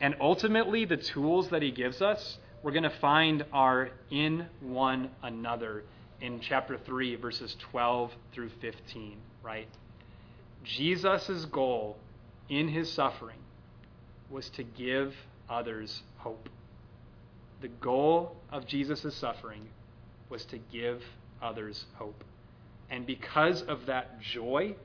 And 0.00 0.16
ultimately, 0.20 0.84
the 0.84 0.96
tools 0.96 1.50
that 1.50 1.62
he 1.62 1.70
gives 1.70 2.00
us, 2.00 2.38
we're 2.62 2.72
going 2.72 2.82
to 2.84 2.90
find 2.90 3.44
are 3.52 3.90
in 4.10 4.46
one 4.60 5.10
another 5.22 5.84
in 6.20 6.40
chapter 6.40 6.78
3, 6.78 7.16
verses 7.16 7.56
12 7.70 8.12
through 8.32 8.50
15, 8.60 9.18
right? 9.42 9.68
Jesus' 10.64 11.44
goal 11.46 11.96
in 12.48 12.68
his 12.68 12.90
suffering 12.92 13.38
was 14.30 14.48
to 14.50 14.62
give 14.62 15.14
others 15.48 16.02
hope. 16.18 16.48
The 17.60 17.68
goal 17.68 18.36
of 18.50 18.66
Jesus' 18.66 19.14
suffering 19.16 19.68
was 20.30 20.44
to 20.46 20.58
give 20.58 21.02
others 21.42 21.84
hope. 21.94 22.24
And 22.90 23.06
because 23.06 23.62
of 23.62 23.86
that 23.86 24.20
joy, 24.20 24.76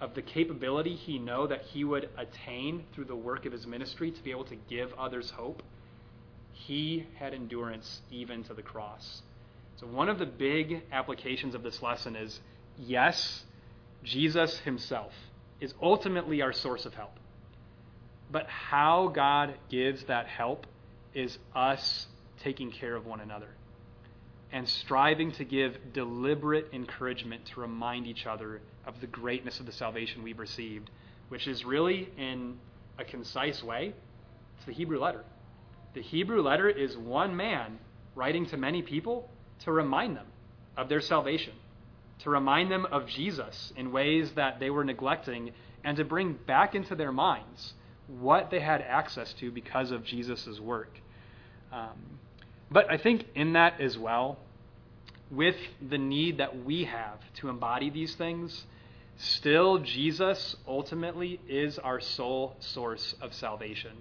of 0.00 0.14
the 0.14 0.22
capability 0.22 0.94
he 0.94 1.18
know 1.18 1.46
that 1.46 1.62
he 1.62 1.84
would 1.84 2.08
attain 2.16 2.84
through 2.92 3.06
the 3.06 3.16
work 3.16 3.46
of 3.46 3.52
his 3.52 3.66
ministry 3.66 4.10
to 4.10 4.22
be 4.22 4.30
able 4.30 4.44
to 4.44 4.56
give 4.68 4.92
others 4.94 5.30
hope, 5.30 5.62
he 6.52 7.06
had 7.18 7.32
endurance 7.34 8.00
even 8.10 8.42
to 8.44 8.54
the 8.54 8.62
cross. 8.62 9.22
So 9.76 9.86
one 9.86 10.08
of 10.08 10.18
the 10.18 10.26
big 10.26 10.82
applications 10.92 11.54
of 11.54 11.62
this 11.62 11.82
lesson 11.82 12.16
is 12.16 12.40
yes, 12.78 13.44
Jesus 14.02 14.58
himself 14.60 15.12
is 15.60 15.74
ultimately 15.82 16.42
our 16.42 16.52
source 16.52 16.84
of 16.84 16.94
help. 16.94 17.18
But 18.30 18.48
how 18.48 19.08
God 19.08 19.54
gives 19.70 20.04
that 20.04 20.26
help 20.26 20.66
is 21.14 21.38
us 21.54 22.06
taking 22.42 22.70
care 22.70 22.94
of 22.94 23.06
one 23.06 23.20
another 23.20 23.48
and 24.52 24.68
striving 24.68 25.32
to 25.32 25.44
give 25.44 25.76
deliberate 25.92 26.68
encouragement 26.72 27.44
to 27.46 27.60
remind 27.60 28.06
each 28.06 28.26
other 28.26 28.60
of 28.86 29.00
the 29.00 29.06
greatness 29.06 29.60
of 29.60 29.66
the 29.66 29.72
salvation 29.72 30.22
we've 30.22 30.38
received, 30.38 30.90
which 31.28 31.46
is 31.46 31.64
really, 31.64 32.08
in 32.16 32.56
a 32.98 33.04
concise 33.04 33.62
way, 33.62 33.92
it's 34.56 34.66
the 34.66 34.72
Hebrew 34.72 35.00
letter. 35.00 35.24
The 35.94 36.02
Hebrew 36.02 36.42
letter 36.42 36.68
is 36.68 36.96
one 36.96 37.36
man 37.36 37.78
writing 38.14 38.46
to 38.46 38.56
many 38.56 38.82
people 38.82 39.28
to 39.64 39.72
remind 39.72 40.16
them 40.16 40.26
of 40.76 40.88
their 40.88 41.00
salvation, 41.00 41.54
to 42.20 42.30
remind 42.30 42.70
them 42.70 42.86
of 42.86 43.06
Jesus 43.06 43.72
in 43.76 43.92
ways 43.92 44.32
that 44.32 44.60
they 44.60 44.70
were 44.70 44.84
neglecting, 44.84 45.52
and 45.84 45.96
to 45.96 46.04
bring 46.04 46.34
back 46.46 46.74
into 46.74 46.94
their 46.94 47.12
minds 47.12 47.74
what 48.06 48.50
they 48.50 48.60
had 48.60 48.80
access 48.82 49.32
to 49.34 49.50
because 49.50 49.90
of 49.90 50.04
Jesus' 50.04 50.60
work. 50.60 51.00
Um, 51.72 52.18
but 52.70 52.90
I 52.90 52.98
think 52.98 53.26
in 53.34 53.52
that 53.54 53.80
as 53.80 53.96
well, 53.96 54.38
with 55.30 55.56
the 55.86 55.98
need 55.98 56.38
that 56.38 56.64
we 56.64 56.84
have 56.84 57.20
to 57.36 57.48
embody 57.48 57.90
these 57.90 58.14
things, 58.14 58.64
still 59.16 59.78
Jesus 59.78 60.56
ultimately 60.66 61.40
is 61.48 61.78
our 61.78 62.00
sole 62.00 62.56
source 62.60 63.14
of 63.20 63.34
salvation. 63.34 63.92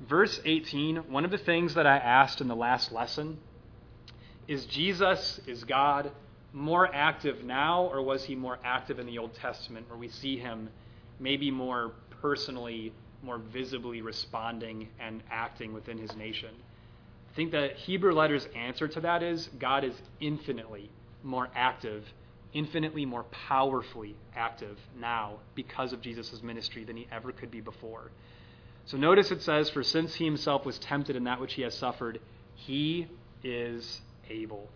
Verse 0.00 0.40
18, 0.44 0.96
one 1.10 1.24
of 1.24 1.30
the 1.30 1.38
things 1.38 1.74
that 1.74 1.86
I 1.86 1.96
asked 1.96 2.40
in 2.40 2.48
the 2.48 2.56
last 2.56 2.92
lesson 2.92 3.38
is 4.48 4.66
Jesus, 4.66 5.40
is 5.46 5.64
God 5.64 6.10
more 6.52 6.92
active 6.94 7.42
now, 7.44 7.84
or 7.84 8.02
was 8.02 8.24
he 8.24 8.34
more 8.34 8.58
active 8.64 8.98
in 8.98 9.06
the 9.06 9.18
Old 9.18 9.34
Testament, 9.34 9.88
where 9.88 9.98
we 9.98 10.08
see 10.08 10.38
him 10.38 10.68
maybe 11.18 11.50
more 11.50 11.92
personally 12.20 12.92
more 13.22 13.38
visibly 13.38 14.02
responding 14.02 14.88
and 15.00 15.22
acting 15.30 15.72
within 15.72 15.98
his 15.98 16.14
nation. 16.16 16.50
I 17.34 17.36
think 17.36 17.50
the 17.50 17.70
Hebrew 17.74 18.12
letter's 18.12 18.46
answer 18.54 18.86
to 18.86 19.00
that 19.00 19.24
is 19.24 19.50
God 19.58 19.82
is 19.82 19.94
infinitely 20.20 20.88
more 21.24 21.48
active, 21.52 22.04
infinitely 22.52 23.04
more 23.06 23.24
powerfully 23.24 24.14
active 24.36 24.78
now 25.00 25.40
because 25.56 25.92
of 25.92 26.00
Jesus' 26.00 26.44
ministry 26.44 26.84
than 26.84 26.96
he 26.96 27.08
ever 27.10 27.32
could 27.32 27.50
be 27.50 27.60
before. 27.60 28.12
So 28.86 28.96
notice 28.96 29.32
it 29.32 29.42
says, 29.42 29.68
For 29.68 29.82
since 29.82 30.14
he 30.14 30.24
himself 30.24 30.64
was 30.64 30.78
tempted 30.78 31.16
in 31.16 31.24
that 31.24 31.40
which 31.40 31.54
he 31.54 31.62
has 31.62 31.74
suffered, 31.74 32.20
he 32.54 33.08
is 33.42 34.00
able 34.30 34.68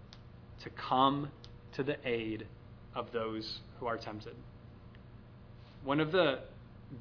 to 0.62 0.70
come 0.70 1.30
to 1.74 1.84
the 1.84 1.96
aid 2.04 2.44
of 2.92 3.12
those 3.12 3.60
who 3.78 3.86
are 3.86 3.98
tempted. 3.98 4.34
One 5.84 6.00
of 6.00 6.10
the 6.10 6.40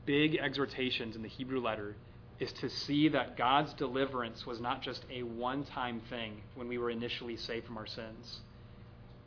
big 0.06 0.36
exhortations 0.36 1.16
in 1.16 1.24
the 1.24 1.30
Hebrew 1.30 1.60
letter 1.60 1.96
is 2.40 2.52
to 2.54 2.70
see 2.70 3.10
that 3.10 3.36
God's 3.36 3.74
deliverance 3.74 4.46
was 4.46 4.60
not 4.60 4.82
just 4.82 5.06
a 5.12 5.24
one 5.24 5.64
time 5.64 6.02
thing 6.10 6.42
when 6.56 6.68
we 6.68 6.78
were 6.78 6.90
initially 6.90 7.36
saved 7.36 7.66
from 7.66 7.78
our 7.78 7.88
sins. 7.88 8.42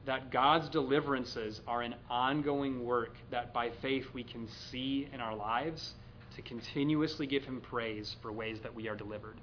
That 0.07 0.31
God's 0.31 0.69
deliverances 0.69 1.61
are 1.67 1.83
an 1.83 1.95
ongoing 2.09 2.85
work 2.85 3.17
that 3.31 3.53
by 3.53 3.71
faith 3.83 4.07
we 4.15 4.25
can 4.25 4.49
see 4.49 5.09
in 5.13 5.21
our 5.21 5.35
lives 5.35 5.95
to 6.37 6.43
continuously 6.43 7.27
give 7.27 7.45
Him 7.45 7.61
praise 7.61 8.17
for 8.23 8.33
ways 8.33 8.61
that 8.61 8.75
we 8.75 8.89
are 8.89 8.97
delivered. 8.97 9.37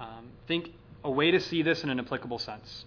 Um, 0.00 0.28
think 0.48 0.72
a 1.04 1.10
way 1.10 1.30
to 1.30 1.40
see 1.40 1.62
this 1.62 1.84
in 1.84 1.90
an 1.90 2.00
applicable 2.00 2.38
sense. 2.38 2.84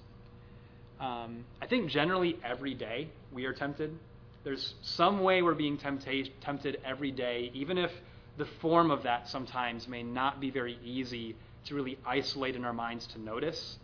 Um, 0.99 1.45
I 1.61 1.67
think 1.67 1.89
generally 1.89 2.37
every 2.43 2.73
day 2.73 3.09
we 3.31 3.45
are 3.45 3.53
tempted 3.53 3.97
there's 4.45 4.75
some 4.83 5.21
way 5.21 5.41
we're 5.41 5.55
being 5.55 5.77
tempta- 5.77 6.31
tempted 6.39 6.79
every 6.85 7.11
day, 7.11 7.49
even 7.53 7.79
if 7.79 7.91
the 8.37 8.45
form 8.61 8.91
of 8.91 9.03
that 9.03 9.27
sometimes 9.29 9.87
may 9.87 10.03
not 10.03 10.39
be 10.39 10.49
very 10.49 10.77
easy 10.83 11.35
to 11.65 11.75
really 11.75 11.97
isolate 12.05 12.55
in 12.55 12.65
our 12.65 12.73
minds 12.73 13.07
to 13.07 13.19
notice. 13.19 13.77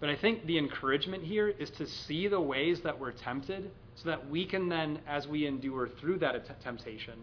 But 0.00 0.10
I 0.10 0.16
think 0.16 0.46
the 0.46 0.58
encouragement 0.58 1.24
here 1.24 1.48
is 1.48 1.70
to 1.70 1.86
see 1.86 2.28
the 2.28 2.40
ways 2.40 2.80
that 2.82 2.98
we're 2.98 3.12
tempted 3.12 3.70
so 3.96 4.08
that 4.08 4.30
we 4.30 4.46
can 4.46 4.68
then, 4.68 5.00
as 5.06 5.28
we 5.28 5.46
endure 5.46 5.88
through 5.88 6.18
that 6.18 6.62
temptation, 6.62 7.14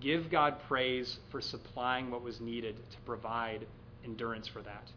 give 0.00 0.30
God 0.30 0.56
praise 0.68 1.18
for 1.30 1.40
supplying 1.40 2.10
what 2.10 2.22
was 2.22 2.40
needed 2.40 2.76
to 2.76 2.96
provide 3.04 3.66
endurance 4.04 4.48
for 4.48 4.62
that. 4.62 4.90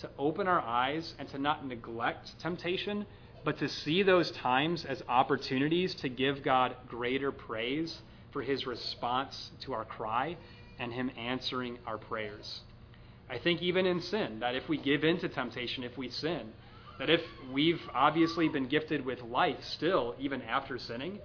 To 0.00 0.10
open 0.18 0.46
our 0.46 0.60
eyes 0.60 1.14
and 1.18 1.28
to 1.30 1.38
not 1.38 1.66
neglect 1.66 2.38
temptation, 2.40 3.04
but 3.44 3.58
to 3.58 3.68
see 3.68 4.02
those 4.02 4.30
times 4.30 4.84
as 4.84 5.02
opportunities 5.08 5.94
to 5.96 6.08
give 6.08 6.42
God 6.42 6.74
greater 6.88 7.32
praise 7.32 8.00
for 8.32 8.42
his 8.42 8.66
response 8.66 9.50
to 9.60 9.72
our 9.72 9.84
cry 9.84 10.36
and 10.78 10.92
him 10.92 11.10
answering 11.16 11.78
our 11.86 11.98
prayers. 11.98 12.60
I 13.28 13.38
think 13.38 13.62
even 13.62 13.86
in 13.86 14.00
sin, 14.00 14.40
that 14.40 14.54
if 14.54 14.68
we 14.68 14.76
give 14.76 15.04
in 15.04 15.18
to 15.20 15.28
temptation, 15.28 15.84
if 15.84 15.96
we 15.96 16.10
sin, 16.10 16.52
that 16.98 17.10
if 17.10 17.22
we've 17.52 17.80
obviously 17.94 18.48
been 18.48 18.66
gifted 18.66 19.04
with 19.04 19.22
life 19.22 19.62
still, 19.62 20.14
even 20.18 20.42
after 20.42 20.78
sinning, 20.78 21.20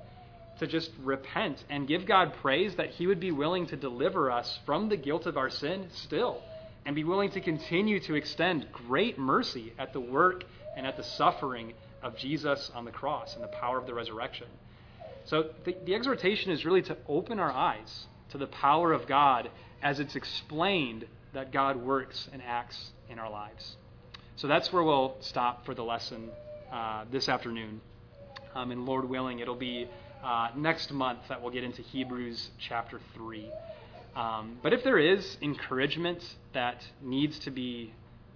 to 0.59 0.67
just 0.67 0.91
repent 1.03 1.63
and 1.69 1.87
give 1.87 2.05
God 2.05 2.33
praise 2.41 2.75
that 2.75 2.91
He 2.91 3.07
would 3.07 3.19
be 3.19 3.31
willing 3.31 3.67
to 3.67 3.75
deliver 3.75 4.31
us 4.31 4.59
from 4.65 4.87
the 4.87 4.97
guilt 4.97 5.25
of 5.25 5.35
our 5.35 5.49
sin 5.49 5.87
still, 5.91 6.41
and 6.85 6.95
be 6.95 7.03
willing 7.03 7.31
to 7.31 7.41
continue 7.41 7.99
to 8.01 8.15
extend 8.15 8.71
great 8.71 9.17
mercy 9.17 9.73
at 9.77 9.91
the 9.91 9.99
work 9.99 10.43
and 10.77 10.85
at 10.85 10.97
the 10.97 11.03
suffering 11.03 11.73
of 12.03 12.15
Jesus 12.15 12.71
on 12.75 12.85
the 12.85 12.91
cross 12.91 13.35
and 13.35 13.43
the 13.43 13.49
power 13.49 13.77
of 13.77 13.87
the 13.87 13.93
resurrection. 13.93 14.47
So 15.25 15.49
the, 15.63 15.75
the 15.85 15.95
exhortation 15.95 16.51
is 16.51 16.65
really 16.65 16.83
to 16.83 16.97
open 17.07 17.39
our 17.39 17.51
eyes 17.51 18.07
to 18.29 18.37
the 18.37 18.47
power 18.47 18.93
of 18.93 19.07
God 19.07 19.49
as 19.81 19.99
it's 19.99 20.15
explained 20.15 21.05
that 21.33 21.51
God 21.51 21.77
works 21.77 22.29
and 22.31 22.41
acts 22.41 22.91
in 23.09 23.19
our 23.19 23.29
lives. 23.29 23.75
So 24.35 24.47
that's 24.47 24.71
where 24.71 24.83
we'll 24.83 25.15
stop 25.21 25.65
for 25.65 25.73
the 25.73 25.83
lesson 25.83 26.29
uh, 26.71 27.05
this 27.11 27.29
afternoon. 27.29 27.81
Um, 28.53 28.71
and 28.71 28.85
Lord 28.85 29.07
willing, 29.09 29.39
it'll 29.39 29.55
be 29.55 29.87
uh, 30.23 30.49
next 30.55 30.91
month 30.91 31.19
that 31.29 31.41
we'll 31.41 31.51
get 31.51 31.63
into 31.63 31.81
Hebrews 31.81 32.51
chapter 32.59 32.99
3. 33.13 33.49
Um, 34.15 34.57
but 34.63 34.73
if 34.73 34.83
there 34.83 34.97
is 34.97 35.37
encouragement 35.41 36.23
that 36.53 36.85
needs 37.01 37.37
to 37.39 37.51
be 37.51 37.93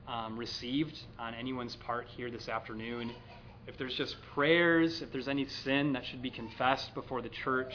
um, 0.07 0.37
received 0.37 0.97
on 1.17 1.33
anyone's 1.33 1.75
part 1.77 2.07
here 2.07 2.29
this 2.29 2.49
afternoon, 2.49 3.11
if 3.69 3.77
there's 3.77 3.95
just 3.95 4.15
prayers, 4.33 5.01
if 5.01 5.11
there's 5.11 5.27
any 5.27 5.45
sin 5.47 5.93
that 5.93 6.03
should 6.05 6.21
be 6.21 6.31
confessed 6.31 6.93
before 6.95 7.21
the 7.21 7.29
church, 7.29 7.73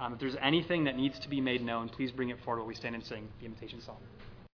Um, 0.00 0.12
if 0.12 0.20
there's 0.20 0.36
anything 0.40 0.84
that 0.84 0.96
needs 0.96 1.18
to 1.18 1.28
be 1.28 1.40
made 1.40 1.60
known, 1.60 1.88
please 1.88 2.12
bring 2.12 2.30
it 2.30 2.38
forward 2.44 2.60
while 2.60 2.68
we 2.68 2.74
stand 2.76 2.94
and 2.94 3.04
sing 3.04 3.28
the 3.40 3.46
invitation 3.46 3.80
song. 3.80 3.96